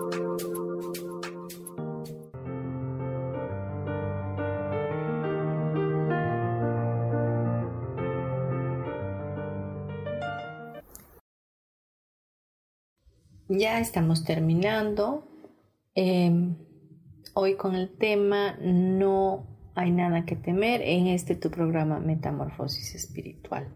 Ya 13.53 13.81
estamos 13.81 14.23
terminando. 14.23 15.27
Em, 15.93 16.55
hoy 17.33 17.55
con 17.55 17.75
el 17.75 17.89
tema 17.97 18.57
No 18.61 19.45
hay 19.75 19.91
nada 19.91 20.23
que 20.23 20.37
temer 20.37 20.81
en 20.81 21.07
este 21.07 21.35
tu 21.35 21.51
programa 21.51 21.99
Metamorfosis 21.99 22.95
Espiritual. 22.95 23.67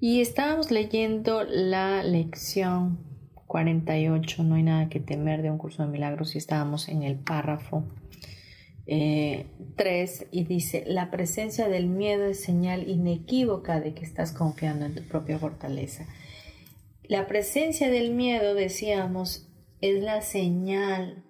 Y 0.00 0.22
estábamos 0.22 0.70
leyendo 0.70 1.44
la 1.44 2.02
lección 2.02 3.00
48, 3.46 4.44
no 4.44 4.54
hay 4.54 4.62
nada 4.62 4.88
que 4.88 4.98
temer 4.98 5.42
de 5.42 5.50
un 5.50 5.58
curso 5.58 5.82
de 5.82 5.90
milagros 5.90 6.34
y 6.34 6.38
estábamos 6.38 6.88
en 6.88 7.02
el 7.02 7.18
párrafo 7.18 7.84
3 8.86 8.86
eh, 8.86 10.26
y 10.30 10.44
dice, 10.44 10.84
la 10.86 11.10
presencia 11.10 11.68
del 11.68 11.86
miedo 11.86 12.24
es 12.24 12.42
señal 12.42 12.88
inequívoca 12.88 13.78
de 13.78 13.92
que 13.92 14.06
estás 14.06 14.32
confiando 14.32 14.86
en 14.86 14.94
tu 14.94 15.02
propia 15.02 15.38
fortaleza. 15.38 16.06
La 17.10 17.26
presencia 17.26 17.90
del 17.90 18.12
miedo, 18.12 18.54
decíamos, 18.54 19.48
es 19.80 20.00
la 20.00 20.22
señal 20.22 21.24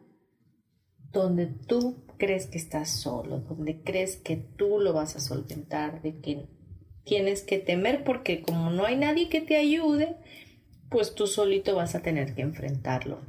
donde 1.11 1.47
tú 1.47 2.05
crees 2.18 2.45
que 2.45 2.59
estás 2.59 2.91
solo, 3.01 3.39
donde 3.41 3.81
crees 3.81 4.16
que 4.16 4.37
tú 4.37 4.78
lo 4.78 4.93
vas 4.93 5.16
a 5.16 5.20
solventar, 5.20 6.03
de 6.03 6.20
que 6.20 6.45
tienes 7.05 7.43
que 7.43 7.59
temer 7.59 8.05
porque 8.05 8.43
como 8.43 8.68
no 8.68 8.85
hay 8.85 8.99
nadie 8.99 9.31
que 9.31 9.41
te 9.41 9.57
ayude, 9.57 10.18
pues 10.91 11.14
tú 11.14 11.26
solito 11.26 11.74
vas 11.76 11.95
a 11.95 12.03
tener 12.03 12.35
que 12.35 12.43
enfrentarlo. 12.43 13.22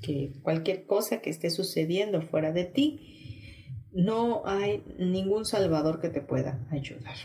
Que 0.00 0.32
cualquier 0.40 0.86
cosa 0.86 1.20
que 1.20 1.28
esté 1.28 1.50
sucediendo 1.50 2.22
fuera 2.22 2.52
de 2.52 2.64
ti, 2.64 3.84
no 3.92 4.46
hay 4.46 4.82
ningún 4.98 5.44
salvador 5.44 6.00
que 6.00 6.08
te 6.08 6.22
pueda 6.22 6.66
ayudar. 6.70 7.16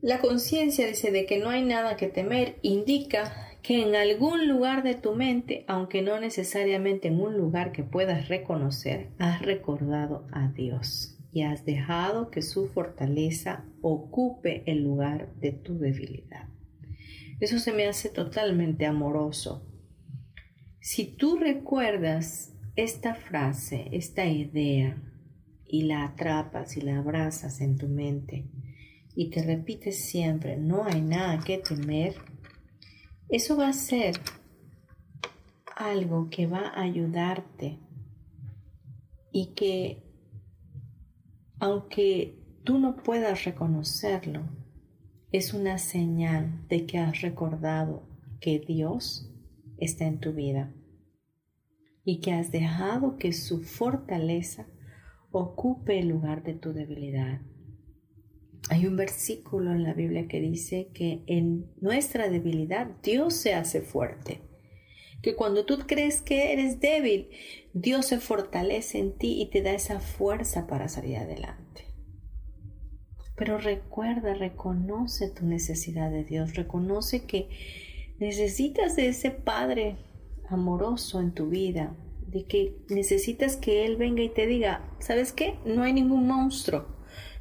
La 0.00 0.20
conciencia 0.20 0.86
dice 0.86 1.10
de 1.10 1.26
que 1.26 1.38
no 1.38 1.48
hay 1.50 1.64
nada 1.64 1.96
que 1.96 2.08
temer 2.08 2.56
indica 2.62 3.32
que 3.62 3.82
en 3.82 3.96
algún 3.96 4.46
lugar 4.46 4.82
de 4.82 4.94
tu 4.94 5.14
mente, 5.14 5.64
aunque 5.66 6.02
no 6.02 6.20
necesariamente 6.20 7.08
en 7.08 7.20
un 7.20 7.36
lugar 7.36 7.72
que 7.72 7.82
puedas 7.82 8.28
reconocer, 8.28 9.10
has 9.18 9.42
recordado 9.42 10.26
a 10.30 10.48
Dios 10.48 11.18
y 11.32 11.42
has 11.42 11.64
dejado 11.64 12.30
que 12.30 12.42
su 12.42 12.68
fortaleza 12.68 13.64
ocupe 13.82 14.62
el 14.66 14.84
lugar 14.84 15.34
de 15.40 15.52
tu 15.52 15.78
debilidad. 15.78 16.48
Eso 17.40 17.58
se 17.58 17.72
me 17.72 17.86
hace 17.86 18.08
totalmente 18.08 18.86
amoroso. 18.86 19.66
Si 20.80 21.04
tú 21.04 21.36
recuerdas 21.36 22.54
esta 22.76 23.14
frase, 23.14 23.88
esta 23.90 24.26
idea, 24.26 25.02
y 25.68 25.82
la 25.82 26.04
atrapas 26.04 26.76
y 26.76 26.80
la 26.80 26.98
abrazas 26.98 27.60
en 27.60 27.76
tu 27.76 27.88
mente, 27.88 28.46
y 29.16 29.30
te 29.30 29.42
repites 29.42 30.04
siempre, 30.04 30.58
no 30.58 30.84
hay 30.84 31.00
nada 31.00 31.40
que 31.42 31.58
temer, 31.58 32.14
eso 33.30 33.56
va 33.56 33.68
a 33.68 33.72
ser 33.72 34.20
algo 35.74 36.28
que 36.30 36.46
va 36.46 36.68
a 36.68 36.82
ayudarte 36.82 37.80
y 39.32 39.54
que 39.54 40.02
aunque 41.58 42.38
tú 42.62 42.78
no 42.78 42.96
puedas 42.96 43.44
reconocerlo, 43.44 44.42
es 45.32 45.54
una 45.54 45.78
señal 45.78 46.66
de 46.68 46.86
que 46.86 46.98
has 46.98 47.22
recordado 47.22 48.06
que 48.40 48.58
Dios 48.58 49.32
está 49.78 50.04
en 50.04 50.20
tu 50.20 50.34
vida 50.34 50.72
y 52.04 52.20
que 52.20 52.32
has 52.32 52.52
dejado 52.52 53.16
que 53.16 53.32
su 53.32 53.62
fortaleza 53.62 54.66
ocupe 55.30 55.98
el 55.98 56.08
lugar 56.08 56.42
de 56.42 56.54
tu 56.54 56.72
debilidad. 56.72 57.40
Hay 58.68 58.86
un 58.86 58.96
versículo 58.96 59.72
en 59.72 59.84
la 59.84 59.94
Biblia 59.94 60.26
que 60.26 60.40
dice 60.40 60.88
que 60.92 61.22
en 61.26 61.70
nuestra 61.80 62.28
debilidad 62.28 62.88
Dios 63.02 63.34
se 63.34 63.54
hace 63.54 63.80
fuerte 63.80 64.40
que 65.22 65.34
cuando 65.34 65.64
tú 65.64 65.78
crees 65.88 66.20
que 66.20 66.52
eres 66.52 66.78
débil, 66.80 67.30
Dios 67.72 68.06
se 68.06 68.20
fortalece 68.20 68.98
en 68.98 69.18
ti 69.18 69.40
y 69.40 69.50
te 69.50 69.60
da 69.60 69.72
esa 69.72 69.98
fuerza 69.98 70.66
para 70.66 70.88
salir 70.88 71.16
adelante. 71.16 71.84
Pero 73.36 73.58
recuerda, 73.58 74.34
reconoce 74.34 75.28
tu 75.30 75.44
necesidad 75.44 76.10
de 76.10 76.24
Dios, 76.24 76.54
reconoce 76.54 77.24
que 77.24 77.48
necesitas 78.18 78.96
de 78.96 79.08
ese 79.08 79.30
Padre 79.30 79.96
amoroso 80.48 81.20
en 81.20 81.34
tu 81.34 81.48
vida, 81.48 81.96
de 82.28 82.44
que 82.44 82.76
necesitas 82.88 83.56
que 83.56 83.84
Él 83.84 83.96
venga 83.96 84.22
y 84.22 84.28
te 84.28 84.46
diga, 84.46 84.88
¿sabes 85.00 85.32
qué? 85.32 85.58
No 85.64 85.82
hay 85.82 85.92
ningún 85.92 86.26
monstruo. 86.26 86.95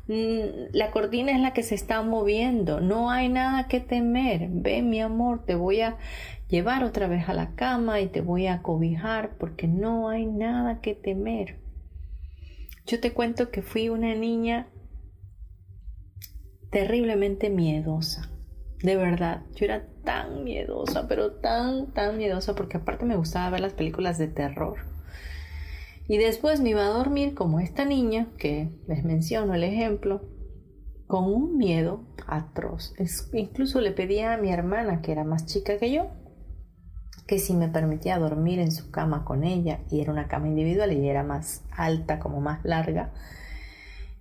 Mm, 0.08 0.72
la 0.74 0.92
cortina 0.92 1.32
es 1.32 1.40
la 1.40 1.54
que 1.54 1.64
se 1.64 1.74
está 1.74 2.02
moviendo, 2.04 2.80
no 2.80 3.10
hay 3.10 3.30
nada 3.30 3.68
que 3.68 3.80
temer. 3.80 4.48
Ve 4.50 4.82
mi 4.82 5.02
amor, 5.02 5.44
te 5.46 5.56
voy 5.56 5.82
a 5.82 5.98
llevar 6.48 6.84
otra 6.84 7.08
vez 7.08 7.28
a 7.28 7.34
la 7.34 7.56
cama 7.56 8.00
y 8.02 8.08
te 8.08 8.22
voy 8.22 8.48
a 8.48 8.62
cobijar 8.62 9.38
porque 9.38 9.68
no 9.68 10.10
hay 10.10 10.26
nada 10.26 10.80
que 10.82 10.94
temer. 10.94 11.60
Yo 12.86 13.00
te 13.00 13.14
cuento 13.14 13.50
que 13.50 13.64
fui 13.64 13.90
una 13.90 14.14
niña 14.14 14.68
terriblemente 16.70 17.50
miedosa. 17.50 18.30
De 18.84 18.96
verdad, 18.96 19.42
yo 19.56 19.66
era 19.66 19.88
tan 20.04 20.44
miedosa, 20.44 21.08
pero 21.08 21.32
tan, 21.32 21.88
tan 21.94 22.18
miedosa 22.18 22.54
porque 22.54 22.78
aparte 22.78 23.06
me 23.06 23.16
gustaba 23.16 23.50
ver 23.50 23.62
las 23.62 23.74
películas 23.74 24.20
de 24.20 24.28
terror. 24.28 24.95
Y 26.08 26.18
después 26.18 26.62
me 26.62 26.70
iba 26.70 26.86
a 26.86 26.90
dormir 26.90 27.34
como 27.34 27.60
esta 27.60 27.86
niña, 27.86 28.28
que 28.38 28.70
les 28.88 29.04
menciono 29.04 29.56
el 29.56 29.64
ejemplo, 29.64 30.22
con 31.08 31.26
un 31.26 31.58
miedo 31.58 32.04
atroz. 32.28 32.94
incluso 33.34 33.82
le 33.82 33.92
pedía 33.92 34.34
a 34.34 34.38
mi 34.38 34.52
hermana, 34.52 35.02
que 35.02 35.12
era 35.12 35.24
más 35.24 35.46
chica 35.46 35.78
que 35.78 35.92
yo, 35.92 36.08
que 37.28 37.40
si 37.40 37.54
me 37.54 37.68
permitía 37.68 38.20
dormir 38.20 38.60
en 38.60 38.72
su 38.72 38.92
cama 38.92 39.26
con 39.26 39.44
ella, 39.44 39.80
y 39.90 40.02
era 40.02 40.12
una 40.12 40.28
cama 40.28 40.48
individual 40.48 40.94
y 40.94 41.08
era 41.08 41.24
más 41.24 41.64
alta, 41.72 42.20
como 42.20 42.40
más 42.40 42.64
larga, 42.64 43.14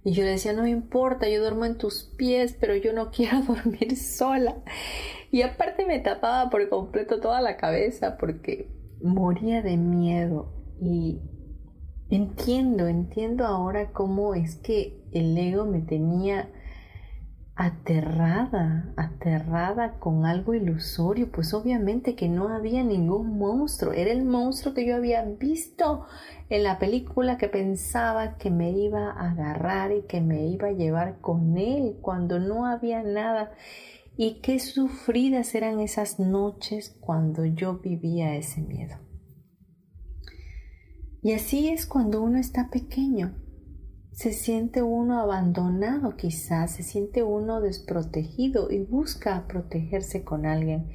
Y 0.06 0.12
yo 0.12 0.22
le 0.22 0.30
decía, 0.32 0.52
no 0.52 0.64
me 0.64 0.70
importa, 0.70 1.30
yo 1.30 1.40
duermo 1.40 1.64
en 1.64 1.78
tus 1.78 2.04
pies, 2.16 2.54
pero 2.60 2.76
yo 2.76 2.92
no 2.92 3.10
quiero 3.14 3.40
dormir 3.42 3.96
sola. 3.96 4.56
Y 5.30 5.42
aparte 5.42 5.86
me 5.86 5.98
tapaba 5.98 6.50
por 6.50 6.68
completo 6.68 7.20
toda 7.20 7.40
la 7.40 7.56
cabeza 7.56 8.18
porque 8.18 8.68
moría 9.02 9.62
de 9.62 9.78
miedo. 9.78 10.52
Y 10.78 11.20
entiendo, 12.16 12.88
entiendo 12.88 13.46
ahora 13.46 13.92
cómo 13.92 14.34
es 14.34 14.56
que 14.56 15.02
el 15.12 15.36
ego 15.36 15.64
me 15.64 15.80
tenía 15.80 16.48
aterrada, 17.56 18.92
aterrada 18.96 20.00
con 20.00 20.26
algo 20.26 20.54
ilusorio, 20.54 21.30
pues 21.30 21.54
obviamente 21.54 22.16
que 22.16 22.28
no 22.28 22.48
había 22.48 22.82
ningún 22.82 23.38
monstruo, 23.38 23.92
era 23.92 24.10
el 24.10 24.24
monstruo 24.24 24.74
que 24.74 24.86
yo 24.86 24.96
había 24.96 25.22
visto 25.22 26.06
en 26.50 26.64
la 26.64 26.78
película 26.78 27.38
que 27.38 27.48
pensaba 27.48 28.36
que 28.36 28.50
me 28.50 28.72
iba 28.72 29.10
a 29.12 29.30
agarrar 29.30 29.92
y 29.92 30.02
que 30.02 30.20
me 30.20 30.46
iba 30.48 30.68
a 30.68 30.72
llevar 30.72 31.20
con 31.20 31.56
él 31.56 31.96
cuando 32.00 32.38
no 32.40 32.66
había 32.66 33.02
nada. 33.02 33.52
Y 34.16 34.40
qué 34.40 34.60
sufridas 34.60 35.54
eran 35.54 35.80
esas 35.80 36.20
noches 36.20 36.96
cuando 37.00 37.44
yo 37.44 37.78
vivía 37.78 38.36
ese 38.36 38.60
miedo. 38.60 39.03
Y 41.24 41.32
así 41.32 41.70
es 41.70 41.86
cuando 41.86 42.20
uno 42.20 42.38
está 42.38 42.68
pequeño, 42.68 43.34
se 44.12 44.34
siente 44.34 44.82
uno 44.82 45.18
abandonado 45.18 46.16
quizás, 46.18 46.72
se 46.72 46.82
siente 46.82 47.22
uno 47.22 47.62
desprotegido 47.62 48.70
y 48.70 48.80
busca 48.80 49.46
protegerse 49.48 50.22
con 50.22 50.44
alguien. 50.44 50.90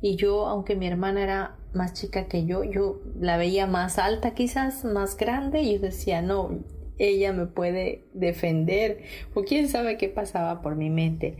Y 0.00 0.14
yo, 0.14 0.46
aunque 0.46 0.76
mi 0.76 0.86
hermana 0.86 1.24
era 1.24 1.56
más 1.72 1.92
chica 1.92 2.28
que 2.28 2.46
yo, 2.46 2.62
yo 2.62 3.02
la 3.18 3.36
veía 3.36 3.66
más 3.66 3.98
alta 3.98 4.32
quizás, 4.32 4.84
más 4.84 5.16
grande, 5.16 5.62
y 5.62 5.74
yo 5.74 5.80
decía, 5.80 6.22
no, 6.22 6.60
ella 6.96 7.32
me 7.32 7.46
puede 7.46 8.06
defender, 8.14 9.02
o 9.34 9.42
quién 9.42 9.68
sabe 9.68 9.98
qué 9.98 10.08
pasaba 10.08 10.62
por 10.62 10.76
mi 10.76 10.88
mente. 10.88 11.36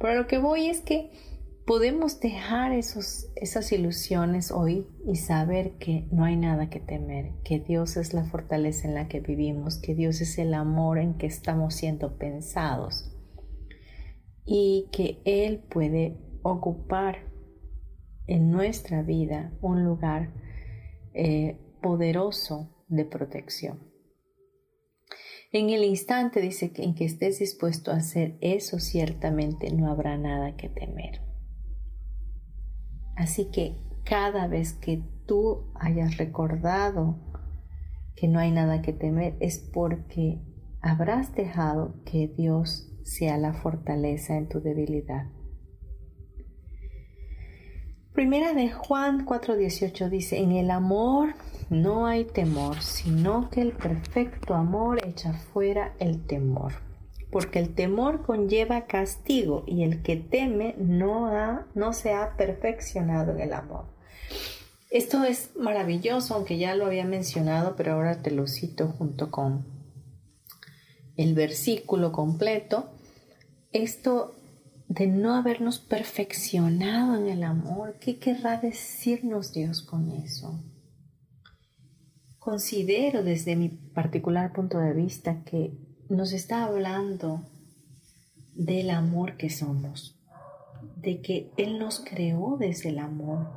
Pero 0.00 0.16
lo 0.16 0.26
que 0.26 0.38
voy 0.38 0.66
es 0.66 0.80
que 0.80 1.12
podemos 1.66 2.20
dejar 2.20 2.72
esos, 2.72 3.30
esas 3.36 3.70
ilusiones 3.72 4.50
hoy 4.50 4.86
y 5.06 5.16
saber 5.16 5.78
que 5.78 6.08
no 6.10 6.24
hay 6.24 6.36
nada 6.36 6.68
que 6.68 6.80
temer, 6.80 7.32
que 7.44 7.60
Dios 7.60 7.96
es 7.96 8.14
la 8.14 8.24
fortaleza 8.24 8.88
en 8.88 8.94
la 8.94 9.08
que 9.08 9.20
vivimos, 9.20 9.78
que 9.78 9.94
Dios 9.94 10.20
es 10.20 10.38
el 10.38 10.54
amor 10.54 10.98
en 10.98 11.14
que 11.14 11.26
estamos 11.26 11.74
siendo 11.74 12.18
pensados 12.18 13.16
y 14.44 14.88
que 14.92 15.20
Él 15.24 15.60
puede 15.60 16.18
ocupar 16.42 17.30
en 18.26 18.50
nuestra 18.50 19.02
vida 19.02 19.52
un 19.60 19.84
lugar 19.84 20.32
eh, 21.14 21.58
poderoso 21.80 22.84
de 22.88 23.04
protección. 23.04 23.92
En 25.52 25.68
el 25.68 25.84
instante 25.84 26.40
dice 26.40 26.72
en 26.76 26.94
que 26.94 27.04
estés 27.04 27.38
dispuesto 27.38 27.90
a 27.90 27.96
hacer 27.96 28.38
eso, 28.40 28.78
ciertamente 28.78 29.70
no 29.70 29.90
habrá 29.90 30.16
nada 30.16 30.56
que 30.56 30.70
temer. 30.70 31.31
Así 33.16 33.50
que 33.50 33.76
cada 34.04 34.46
vez 34.46 34.72
que 34.72 35.02
tú 35.26 35.64
hayas 35.74 36.16
recordado 36.16 37.16
que 38.16 38.28
no 38.28 38.38
hay 38.38 38.50
nada 38.50 38.82
que 38.82 38.92
temer 38.92 39.36
es 39.40 39.58
porque 39.58 40.40
habrás 40.80 41.34
dejado 41.34 41.94
que 42.04 42.28
Dios 42.28 42.88
sea 43.04 43.38
la 43.38 43.52
fortaleza 43.52 44.36
en 44.36 44.48
tu 44.48 44.60
debilidad. 44.60 45.26
Primera 48.12 48.52
de 48.52 48.70
Juan 48.70 49.24
4:18 49.24 50.10
dice, 50.10 50.38
en 50.38 50.52
el 50.52 50.70
amor 50.70 51.34
no 51.70 52.06
hay 52.06 52.24
temor, 52.24 52.82
sino 52.82 53.48
que 53.48 53.62
el 53.62 53.72
perfecto 53.72 54.54
amor 54.54 55.00
echa 55.06 55.32
fuera 55.32 55.94
el 55.98 56.26
temor 56.26 56.72
porque 57.32 57.58
el 57.58 57.74
temor 57.74 58.22
conlleva 58.22 58.86
castigo 58.86 59.64
y 59.66 59.84
el 59.84 60.02
que 60.02 60.16
teme 60.16 60.74
no, 60.78 61.28
ha, 61.28 61.66
no 61.74 61.94
se 61.94 62.12
ha 62.12 62.36
perfeccionado 62.36 63.32
en 63.32 63.40
el 63.40 63.54
amor. 63.54 63.86
Esto 64.90 65.24
es 65.24 65.56
maravilloso, 65.56 66.34
aunque 66.34 66.58
ya 66.58 66.74
lo 66.74 66.84
había 66.84 67.06
mencionado, 67.06 67.74
pero 67.74 67.94
ahora 67.94 68.20
te 68.20 68.30
lo 68.30 68.46
cito 68.46 68.88
junto 68.88 69.30
con 69.30 69.64
el 71.16 71.34
versículo 71.34 72.12
completo. 72.12 72.90
Esto 73.72 74.34
de 74.88 75.06
no 75.06 75.34
habernos 75.34 75.78
perfeccionado 75.78 77.16
en 77.16 77.28
el 77.30 77.44
amor, 77.44 77.96
¿qué 77.98 78.18
querrá 78.18 78.58
decirnos 78.58 79.54
Dios 79.54 79.80
con 79.80 80.10
eso? 80.10 80.62
Considero 82.38 83.22
desde 83.22 83.56
mi 83.56 83.70
particular 83.70 84.52
punto 84.52 84.78
de 84.78 84.92
vista 84.92 85.42
que 85.44 85.91
nos 86.16 86.34
está 86.34 86.64
hablando 86.64 87.42
del 88.54 88.90
amor 88.90 89.38
que 89.38 89.48
somos, 89.48 90.20
de 90.96 91.22
que 91.22 91.50
Él 91.56 91.78
nos 91.78 92.00
creó 92.00 92.56
desde 92.58 92.90
el 92.90 92.98
amor 92.98 93.48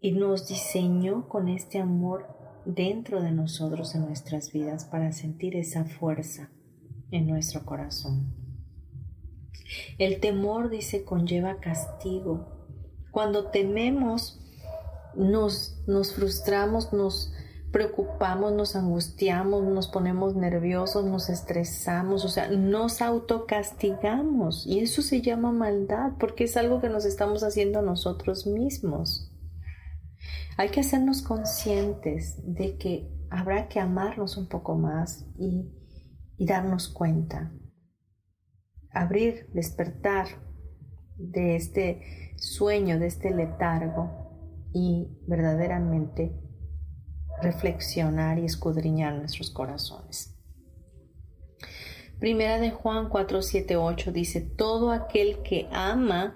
y 0.00 0.12
nos 0.12 0.46
diseñó 0.46 1.28
con 1.28 1.48
este 1.48 1.80
amor 1.80 2.28
dentro 2.64 3.22
de 3.22 3.32
nosotros 3.32 3.94
en 3.96 4.06
nuestras 4.06 4.52
vidas 4.52 4.84
para 4.84 5.10
sentir 5.10 5.56
esa 5.56 5.84
fuerza 5.84 6.50
en 7.10 7.26
nuestro 7.26 7.64
corazón. 7.64 8.32
El 9.98 10.20
temor, 10.20 10.70
dice, 10.70 11.04
conlleva 11.04 11.58
castigo. 11.58 12.46
Cuando 13.10 13.50
tememos, 13.50 14.40
nos, 15.16 15.82
nos 15.88 16.14
frustramos, 16.14 16.92
nos, 16.92 17.32
preocupamos, 17.76 18.54
nos 18.54 18.74
angustiamos, 18.74 19.62
nos 19.62 19.88
ponemos 19.88 20.34
nerviosos, 20.34 21.04
nos 21.04 21.28
estresamos, 21.28 22.24
o 22.24 22.28
sea, 22.30 22.48
nos 22.48 23.02
autocastigamos 23.02 24.66
y 24.66 24.80
eso 24.80 25.02
se 25.02 25.20
llama 25.20 25.52
maldad 25.52 26.12
porque 26.18 26.44
es 26.44 26.56
algo 26.56 26.80
que 26.80 26.88
nos 26.88 27.04
estamos 27.04 27.42
haciendo 27.42 27.82
nosotros 27.82 28.46
mismos. 28.46 29.30
Hay 30.56 30.70
que 30.70 30.80
hacernos 30.80 31.20
conscientes 31.20 32.40
de 32.46 32.78
que 32.78 33.10
habrá 33.28 33.68
que 33.68 33.78
amarnos 33.78 34.38
un 34.38 34.48
poco 34.48 34.74
más 34.76 35.26
y, 35.38 35.70
y 36.38 36.46
darnos 36.46 36.88
cuenta. 36.88 37.52
Abrir, 38.90 39.50
despertar 39.52 40.28
de 41.18 41.56
este 41.56 42.32
sueño, 42.38 42.98
de 42.98 43.08
este 43.08 43.32
letargo 43.32 44.70
y 44.72 45.20
verdaderamente 45.26 46.45
reflexionar 47.42 48.38
y 48.38 48.44
escudriñar 48.44 49.14
nuestros 49.14 49.50
corazones. 49.50 50.34
Primera 52.18 52.58
de 52.58 52.70
Juan 52.70 53.08
4, 53.10 53.42
7, 53.42 53.76
8 53.76 54.12
dice, 54.12 54.40
todo 54.40 54.90
aquel 54.90 55.42
que 55.42 55.68
ama 55.70 56.34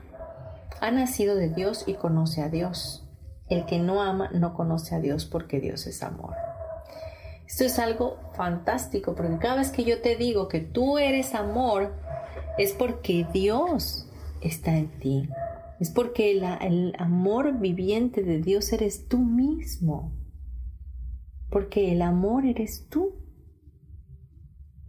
ha 0.81 0.91
nacido 0.91 1.37
de 1.37 1.49
Dios 1.49 1.85
y 1.87 1.95
conoce 1.95 2.43
a 2.43 2.49
Dios. 2.49 3.07
El 3.49 3.65
que 3.65 3.79
no 3.79 4.03
ama 4.03 4.31
no 4.33 4.55
conoce 4.55 4.95
a 4.95 5.01
Dios 5.01 5.25
porque 5.25 5.59
Dios 5.59 5.87
es 5.87 6.03
amor. 6.03 6.35
Esto 7.47 7.65
es 7.65 7.79
algo 7.79 8.19
fantástico 8.35 9.15
porque 9.15 9.39
cada 9.39 9.57
vez 9.57 9.73
que 9.73 9.85
yo 9.85 10.01
te 10.01 10.17
digo 10.17 10.49
que 10.49 10.61
tú 10.61 10.99
eres 10.99 11.35
amor, 11.35 11.95
es 12.59 12.73
porque 12.73 13.27
Dios 13.33 14.07
está 14.41 14.77
en 14.77 14.89
ti. 15.01 15.29
Es 15.81 15.91
porque 15.91 16.33
el 16.33 16.95
amor 16.99 17.59
viviente 17.59 18.23
de 18.23 18.39
Dios 18.39 18.73
eres 18.73 19.09
tú 19.09 19.19
mismo 19.19 20.13
porque 21.51 21.93
el 21.93 22.03
amor 22.03 22.47
eres 22.47 22.87
tú. 22.89 23.15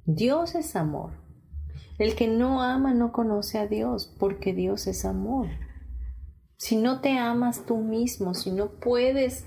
Dios 0.05 0.55
es 0.55 0.76
amor. 0.76 1.12
El 1.97 2.16
que 2.16 2.28
no 2.28 2.62
ama 2.62 2.93
no 2.93 3.12
conoce 3.12 3.59
a 3.59 3.68
Dios, 3.68 4.14
porque 4.20 4.53
Dios 4.53 4.88
es 4.88 5.05
amor. 5.05 5.47
Si 6.57 6.76
no 6.76 7.01
te 7.01 7.18
amas 7.18 7.66
tú 7.66 7.78
mismo, 7.78 8.34
si 8.34 8.51
no 8.51 8.80
puedes 8.80 9.45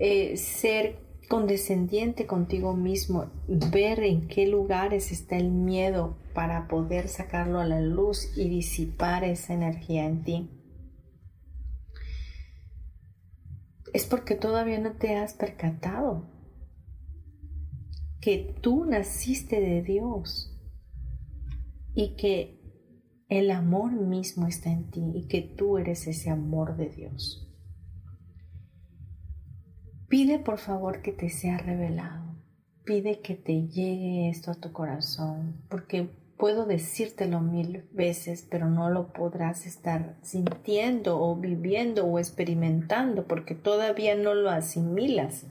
eh, 0.00 0.36
ser 0.36 0.98
condescendiente 1.28 2.26
contigo 2.26 2.74
mismo, 2.74 3.30
ver 3.48 4.00
en 4.00 4.28
qué 4.28 4.46
lugares 4.46 5.12
está 5.12 5.36
el 5.36 5.50
miedo 5.50 6.16
para 6.34 6.68
poder 6.68 7.08
sacarlo 7.08 7.58
a 7.58 7.66
la 7.66 7.80
luz 7.80 8.36
y 8.36 8.48
disipar 8.48 9.24
esa 9.24 9.54
energía 9.54 10.04
en 10.04 10.24
ti. 10.24 10.50
Es 13.92 14.06
porque 14.06 14.34
todavía 14.34 14.78
no 14.78 14.92
te 14.92 15.16
has 15.16 15.34
percatado 15.34 16.30
que 18.20 18.56
tú 18.60 18.84
naciste 18.84 19.60
de 19.60 19.82
Dios 19.82 20.56
y 21.94 22.16
que 22.16 22.60
el 23.28 23.50
amor 23.50 23.92
mismo 23.92 24.46
está 24.46 24.70
en 24.70 24.90
ti 24.90 25.12
y 25.14 25.26
que 25.26 25.42
tú 25.42 25.78
eres 25.78 26.06
ese 26.06 26.30
amor 26.30 26.76
de 26.76 26.88
Dios. 26.88 27.48
Pide 30.08 30.38
por 30.38 30.58
favor 30.58 31.02
que 31.02 31.12
te 31.12 31.30
sea 31.30 31.58
revelado. 31.58 32.36
Pide 32.84 33.20
que 33.20 33.34
te 33.34 33.66
llegue 33.68 34.28
esto 34.28 34.50
a 34.50 34.54
tu 34.54 34.72
corazón, 34.72 35.64
porque 35.70 36.10
puedo 36.42 36.66
decírtelo 36.66 37.40
mil 37.40 37.84
veces, 37.92 38.44
pero 38.50 38.68
no 38.68 38.90
lo 38.90 39.12
podrás 39.12 39.64
estar 39.64 40.18
sintiendo 40.22 41.20
o 41.20 41.36
viviendo 41.36 42.04
o 42.04 42.18
experimentando 42.18 43.28
porque 43.28 43.54
todavía 43.54 44.16
no 44.16 44.34
lo 44.34 44.50
asimilas. 44.50 45.46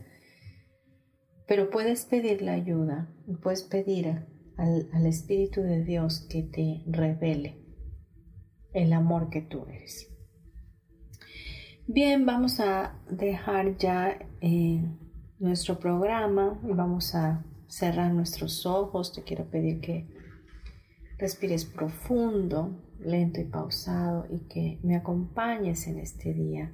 Pero 1.48 1.70
puedes 1.70 2.04
pedir 2.04 2.42
la 2.42 2.52
ayuda, 2.52 3.08
puedes 3.42 3.64
pedir 3.64 4.26
al, 4.58 4.90
al 4.92 5.06
Espíritu 5.06 5.62
de 5.62 5.82
Dios 5.82 6.28
que 6.30 6.44
te 6.44 6.84
revele 6.86 7.64
el 8.74 8.92
amor 8.92 9.30
que 9.30 9.42
tú 9.42 9.68
eres. 9.70 10.10
Bien, 11.88 12.26
vamos 12.26 12.60
a 12.60 13.00
dejar 13.10 13.78
ya 13.78 14.20
eh, 14.42 14.84
nuestro 15.40 15.80
programa 15.80 16.60
y 16.68 16.74
vamos 16.74 17.16
a 17.16 17.46
cerrar 17.68 18.14
nuestros 18.14 18.66
ojos. 18.66 19.14
Te 19.14 19.24
quiero 19.24 19.46
pedir 19.50 19.80
que 19.80 20.20
respires 21.22 21.66
profundo, 21.66 22.82
lento 23.00 23.40
y 23.40 23.44
pausado 23.44 24.26
y 24.28 24.40
que 24.48 24.80
me 24.82 24.96
acompañes 24.96 25.86
en 25.86 26.00
este 26.00 26.34
día 26.34 26.74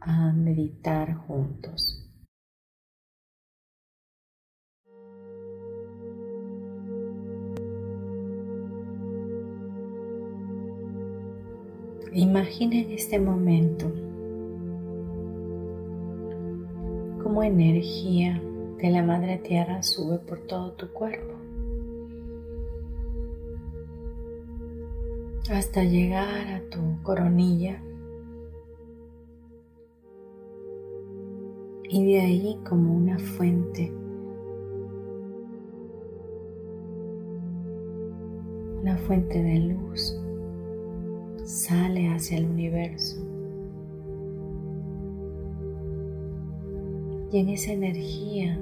a 0.00 0.32
meditar 0.32 1.14
juntos. 1.14 2.06
Imagina 12.14 12.76
en 12.76 12.92
este 12.92 13.18
momento 13.18 13.92
cómo 17.22 17.42
energía 17.42 18.40
de 18.80 18.90
la 18.90 19.02
Madre 19.02 19.36
Tierra 19.36 19.82
sube 19.82 20.18
por 20.18 20.46
todo 20.46 20.72
tu 20.72 20.90
cuerpo 20.94 21.37
hasta 25.50 25.82
llegar 25.82 26.48
a 26.48 26.60
tu 26.70 27.02
coronilla. 27.02 27.82
Y 31.90 32.04
de 32.04 32.20
ahí 32.20 32.60
como 32.68 32.94
una 32.94 33.18
fuente. 33.18 33.92
Una 38.82 38.96
fuente 38.98 39.42
de 39.42 39.58
luz 39.58 40.20
sale 41.44 42.08
hacia 42.08 42.38
el 42.38 42.46
universo. 42.46 43.24
Y 47.32 47.38
en 47.38 47.48
esa 47.50 47.72
energía 47.72 48.58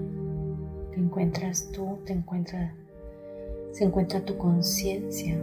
te 0.93 1.01
encuentras 1.01 1.71
tú, 1.73 1.99
te 2.05 2.13
encuentra, 2.13 2.75
se 3.73 3.85
encuentra 3.85 4.25
tu 4.25 4.37
conciencia 4.39 5.37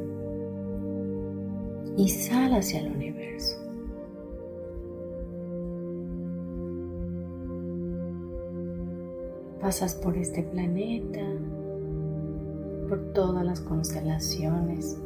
y 1.98 2.10
sale 2.10 2.58
hacia 2.58 2.82
el 2.82 2.92
universo. 2.92 3.58
Pasas 9.62 9.96
por 9.96 10.18
este 10.18 10.44
planeta, 10.44 11.22
por 12.90 13.14
todas 13.14 13.46
las 13.46 13.62
constelaciones, 13.62 15.00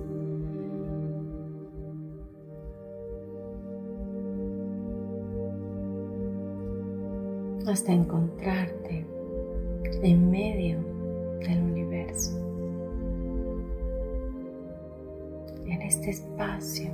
hasta 7.67 7.91
encontrarte 7.91 9.05
en 10.01 10.31
medio 10.31 10.79
del 11.39 11.61
universo, 11.63 12.46
este 15.87 16.11
espacio. 16.11 16.91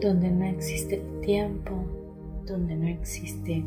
donde 0.00 0.30
no 0.30 0.46
existe 0.46 0.96
tiempo, 1.20 1.72
donde 2.46 2.74
no 2.74 2.86
existe 2.86 3.62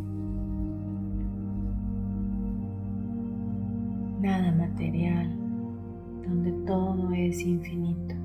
nada 4.20 4.52
material, 4.54 5.30
donde 6.26 6.52
todo 6.66 7.12
es 7.14 7.40
infinito. 7.40 8.16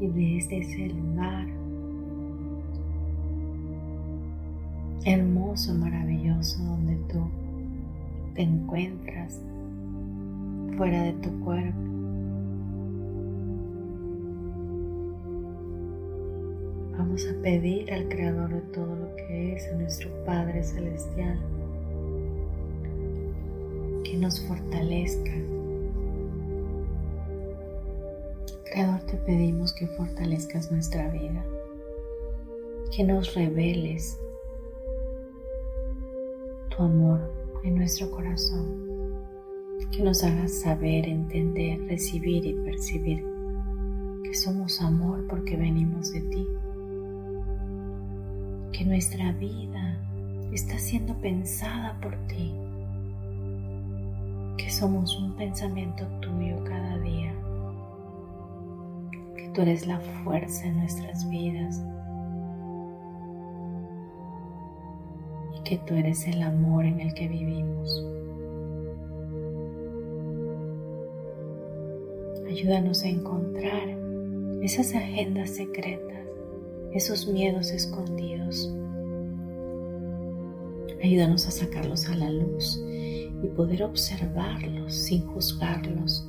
y 0.00 0.06
desde 0.08 0.58
ese 0.58 0.88
lugar 0.88 1.46
hermoso, 5.04 5.74
maravilloso 5.74 6.62
donde 6.62 6.96
tú 7.10 7.20
te 8.36 8.42
encuentras 8.42 9.40
fuera 10.76 11.02
de 11.02 11.12
tu 11.14 11.40
cuerpo. 11.40 11.80
Vamos 16.98 17.26
a 17.26 17.42
pedir 17.42 17.90
al 17.92 18.08
Creador 18.08 18.50
de 18.50 18.60
todo 18.72 18.94
lo 18.94 19.16
que 19.16 19.54
es, 19.54 19.66
a 19.72 19.76
nuestro 19.76 20.10
Padre 20.26 20.62
Celestial, 20.62 21.38
que 24.04 24.16
nos 24.18 24.40
fortalezca 24.46 25.32
Creador, 28.64 29.00
te 29.02 29.16
pedimos 29.16 29.72
que 29.72 29.86
fortalezcas 29.86 30.70
nuestra 30.70 31.08
vida, 31.08 31.42
que 32.94 33.02
nos 33.02 33.34
reveles 33.34 34.20
tu 36.68 36.82
amor 36.82 37.35
en 37.66 37.74
nuestro 37.74 38.08
corazón, 38.12 38.64
que 39.90 40.00
nos 40.02 40.22
hagas 40.22 40.60
saber, 40.60 41.08
entender, 41.08 41.80
recibir 41.88 42.46
y 42.46 42.54
percibir 42.54 43.24
que 44.22 44.34
somos 44.34 44.80
amor 44.80 45.26
porque 45.28 45.56
venimos 45.56 46.12
de 46.12 46.20
ti, 46.20 46.46
que 48.72 48.84
nuestra 48.84 49.32
vida 49.32 49.98
está 50.52 50.78
siendo 50.78 51.14
pensada 51.14 51.98
por 52.00 52.14
ti, 52.28 52.54
que 54.56 54.70
somos 54.70 55.18
un 55.18 55.34
pensamiento 55.34 56.06
tuyo 56.20 56.62
cada 56.64 56.98
día. 56.98 57.34
Tú 59.54 59.62
eres 59.62 59.86
la 59.88 59.98
fuerza 59.98 60.66
en 60.66 60.78
nuestras 60.78 61.28
vidas 61.28 61.82
que 65.68 65.78
tú 65.78 65.94
eres 65.94 66.28
el 66.28 66.42
amor 66.42 66.84
en 66.84 67.00
el 67.00 67.12
que 67.12 67.26
vivimos. 67.26 68.06
Ayúdanos 72.48 73.02
a 73.02 73.08
encontrar 73.08 73.88
esas 74.62 74.94
agendas 74.94 75.50
secretas, 75.50 76.24
esos 76.92 77.26
miedos 77.26 77.72
escondidos. 77.72 78.72
Ayúdanos 81.02 81.48
a 81.48 81.50
sacarlos 81.50 82.08
a 82.08 82.14
la 82.14 82.30
luz 82.30 82.80
y 83.42 83.48
poder 83.48 83.82
observarlos 83.82 84.94
sin 84.94 85.26
juzgarlos 85.26 86.28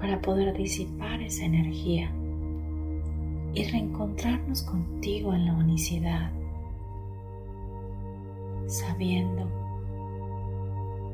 para 0.00 0.20
poder 0.20 0.56
disipar 0.56 1.20
esa 1.22 1.44
energía 1.44 2.10
y 3.52 3.64
reencontrarnos 3.64 4.62
contigo 4.62 5.34
en 5.34 5.46
la 5.46 5.54
unicidad, 5.54 6.39
sabiendo 8.70 9.48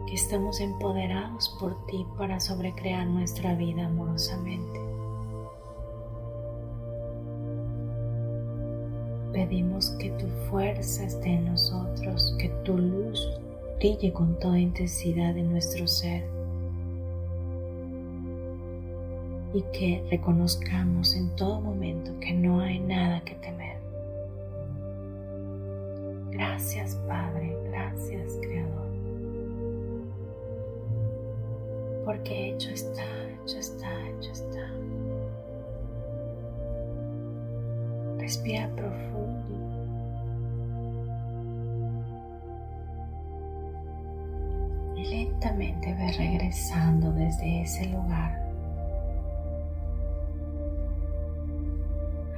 que 0.07 0.15
estamos 0.15 0.61
empoderados 0.61 1.57
por 1.59 1.75
ti 1.87 2.07
para 2.17 2.39
sobrecrear 2.39 3.07
nuestra 3.07 3.55
vida 3.55 3.87
amorosamente. 3.87 4.81
Pedimos 9.33 9.91
que 9.99 10.11
tu 10.11 10.27
fuerza 10.49 11.05
esté 11.05 11.31
en 11.31 11.47
nosotros, 11.47 12.37
que 12.39 12.49
tu 12.65 12.79
luz 12.79 13.29
brille 13.79 14.13
con 14.13 14.39
toda 14.39 14.59
intensidad 14.59 15.37
en 15.37 15.51
nuestro 15.51 15.87
ser 15.87 16.25
y 19.55 19.63
que 19.73 20.07
reconozcamos 20.11 21.17
en 21.17 21.35
todo 21.37 21.61
momento 21.61 22.13
que 22.21 22.33
no 22.33 22.61
hay 22.61 22.79
nada 22.79 23.23
que 23.23 23.35
temer. 23.37 23.76
Gracias 26.37 26.95
Padre, 27.09 27.57
gracias 27.71 28.39
Creador. 28.43 28.91
Porque 32.05 32.51
hecho 32.51 32.71
está, 32.73 33.03
hecho 33.43 33.59
está, 33.59 33.89
hecho 34.11 34.33
está. 34.33 34.71
Respira 38.19 38.69
profundo. 38.77 39.47
Y 44.95 45.05
lentamente 45.07 45.95
ve 45.95 46.13
regresando 46.19 47.13
desde 47.13 47.63
ese 47.63 47.87
lugar 47.87 48.47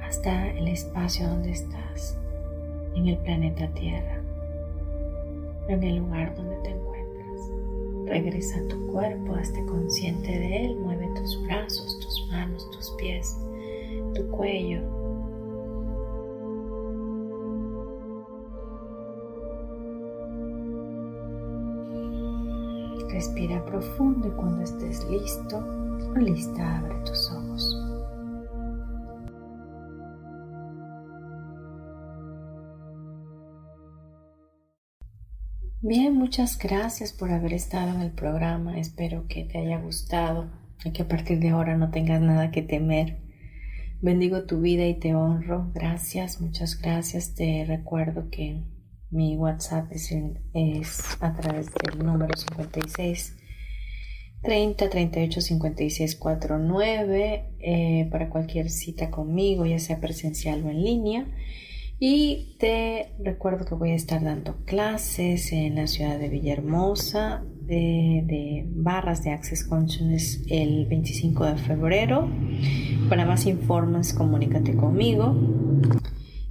hasta 0.01 0.47
el 0.51 0.69
espacio 0.69 1.27
donde 1.27 1.51
estás, 1.51 2.17
en 2.99 3.07
el 3.07 3.17
planeta 3.19 3.67
Tierra, 3.73 4.21
en 5.69 5.83
el 5.83 5.97
lugar 5.97 6.35
donde 6.35 6.55
te 6.57 6.69
encuentras. 6.71 7.51
Regresa 8.05 8.59
a 8.59 8.67
tu 8.67 8.87
cuerpo, 8.87 9.35
hazte 9.35 9.63
consciente 9.65 10.27
de 10.27 10.65
él, 10.65 10.75
mueve 10.77 11.07
tus 11.15 11.41
brazos, 11.43 11.99
tus 11.99 12.27
manos, 12.29 12.69
tus 12.71 12.91
pies, 12.97 13.37
tu 14.13 14.27
cuello, 14.29 14.81
Respira 23.11 23.65
profundo 23.65 24.29
y 24.29 24.31
cuando 24.31 24.61
estés 24.61 25.03
listo 25.09 25.61
lista, 26.15 26.79
abre 26.79 26.95
tus 27.05 27.28
ojos. 27.28 27.28
Bien, 35.89 36.13
muchas 36.13 36.59
gracias 36.59 37.13
por 37.13 37.31
haber 37.31 37.51
estado 37.51 37.95
en 37.95 38.01
el 38.01 38.11
programa. 38.11 38.77
Espero 38.77 39.25
que 39.27 39.43
te 39.45 39.57
haya 39.57 39.79
gustado 39.79 40.51
y 40.85 40.91
que 40.91 41.01
a 41.01 41.07
partir 41.07 41.39
de 41.39 41.49
ahora 41.49 41.77
no 41.77 41.89
tengas 41.89 42.21
nada 42.21 42.51
que 42.51 42.61
temer. 42.61 43.17
Bendigo 43.99 44.45
tu 44.45 44.61
vida 44.61 44.85
y 44.85 44.99
te 44.99 45.15
honro. 45.15 45.71
Gracias, 45.73 46.41
muchas 46.41 46.79
gracias. 46.79 47.33
Te 47.33 47.65
recuerdo 47.67 48.29
que 48.29 48.61
mi 49.09 49.35
WhatsApp 49.35 49.91
es, 49.91 50.13
a 51.21 51.33
través 51.33 51.71
del 51.73 52.05
número 52.05 52.37
56 52.37 53.35
30 54.43 54.89
38 54.91 55.41
56 55.41 56.15
49 56.17 58.07
para 58.11 58.29
cualquier 58.29 58.69
cita 58.69 59.09
conmigo, 59.09 59.65
ya 59.65 59.79
sea 59.79 59.99
presencial 59.99 60.63
o 60.65 60.69
en 60.69 60.83
línea. 60.83 61.25
Y 61.99 62.55
te 62.59 63.13
recuerdo 63.19 63.65
que 63.65 63.75
voy 63.75 63.91
a 63.91 63.95
estar 63.95 64.23
dando 64.23 64.63
clases 64.63 65.51
en 65.51 65.75
la 65.75 65.85
ciudad 65.85 66.17
de 66.17 66.29
Villahermosa 66.29 67.43
de, 67.69 68.65
barras 68.67 69.23
de 69.23 69.31
Access 69.31 69.65
Consciousness 69.65 70.41
el 70.49 70.85
25 70.85 71.45
de 71.45 71.57
febrero. 71.57 72.29
Para 73.09 73.25
más 73.25 73.45
informes, 73.45 74.13
comunícate 74.13 74.75
conmigo. 74.75 75.35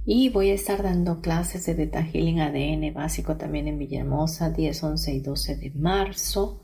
Y 0.05 0.29
voy 0.29 0.51
a 0.51 0.53
estar 0.53 0.83
dando 0.83 1.19
clases 1.19 1.65
de 1.65 1.73
Data 1.85 2.03
Healing 2.03 2.41
ADN 2.41 2.93
básico 2.93 3.35
también 3.35 3.67
en 3.67 3.79
Villahermosa, 3.79 4.51
10, 4.51 4.83
11 4.83 5.13
y 5.13 5.19
12 5.19 5.55
de 5.57 5.71
marzo. 5.71 6.63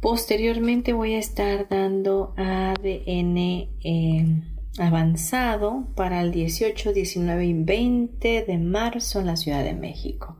Posteriormente 0.00 0.92
voy 0.92 1.14
a 1.14 1.18
estar 1.18 1.68
dando 1.68 2.34
ADN 2.36 3.36
eh, 3.36 4.42
avanzado 4.78 5.92
para 5.94 6.20
el 6.22 6.32
18, 6.32 6.92
19 6.92 7.46
y 7.46 7.54
20 7.54 8.44
de 8.46 8.58
marzo 8.58 9.20
en 9.20 9.26
la 9.26 9.36
Ciudad 9.36 9.64
de 9.64 9.74
México. 9.74 10.38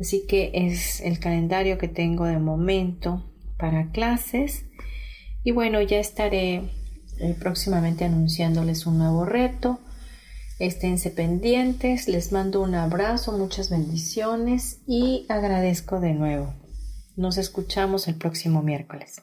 Así 0.00 0.26
que 0.26 0.50
es 0.52 1.00
el 1.00 1.18
calendario 1.18 1.78
que 1.78 1.88
tengo 1.88 2.26
de 2.26 2.38
momento 2.38 3.30
para 3.58 3.90
clases. 3.90 4.66
Y 5.44 5.52
bueno, 5.52 5.80
ya 5.80 5.98
estaré 5.98 6.62
eh, 7.20 7.36
próximamente 7.38 8.04
anunciándoles 8.04 8.86
un 8.86 8.98
nuevo 8.98 9.24
reto. 9.24 9.78
Esténse 10.58 11.10
pendientes, 11.10 12.08
les 12.08 12.32
mando 12.32 12.62
un 12.62 12.74
abrazo, 12.74 13.36
muchas 13.36 13.70
bendiciones 13.70 14.82
y 14.86 15.26
agradezco 15.28 16.00
de 16.00 16.14
nuevo. 16.14 16.54
Nos 17.16 17.38
escuchamos 17.38 18.08
el 18.08 18.16
próximo 18.16 18.62
miércoles. 18.62 19.22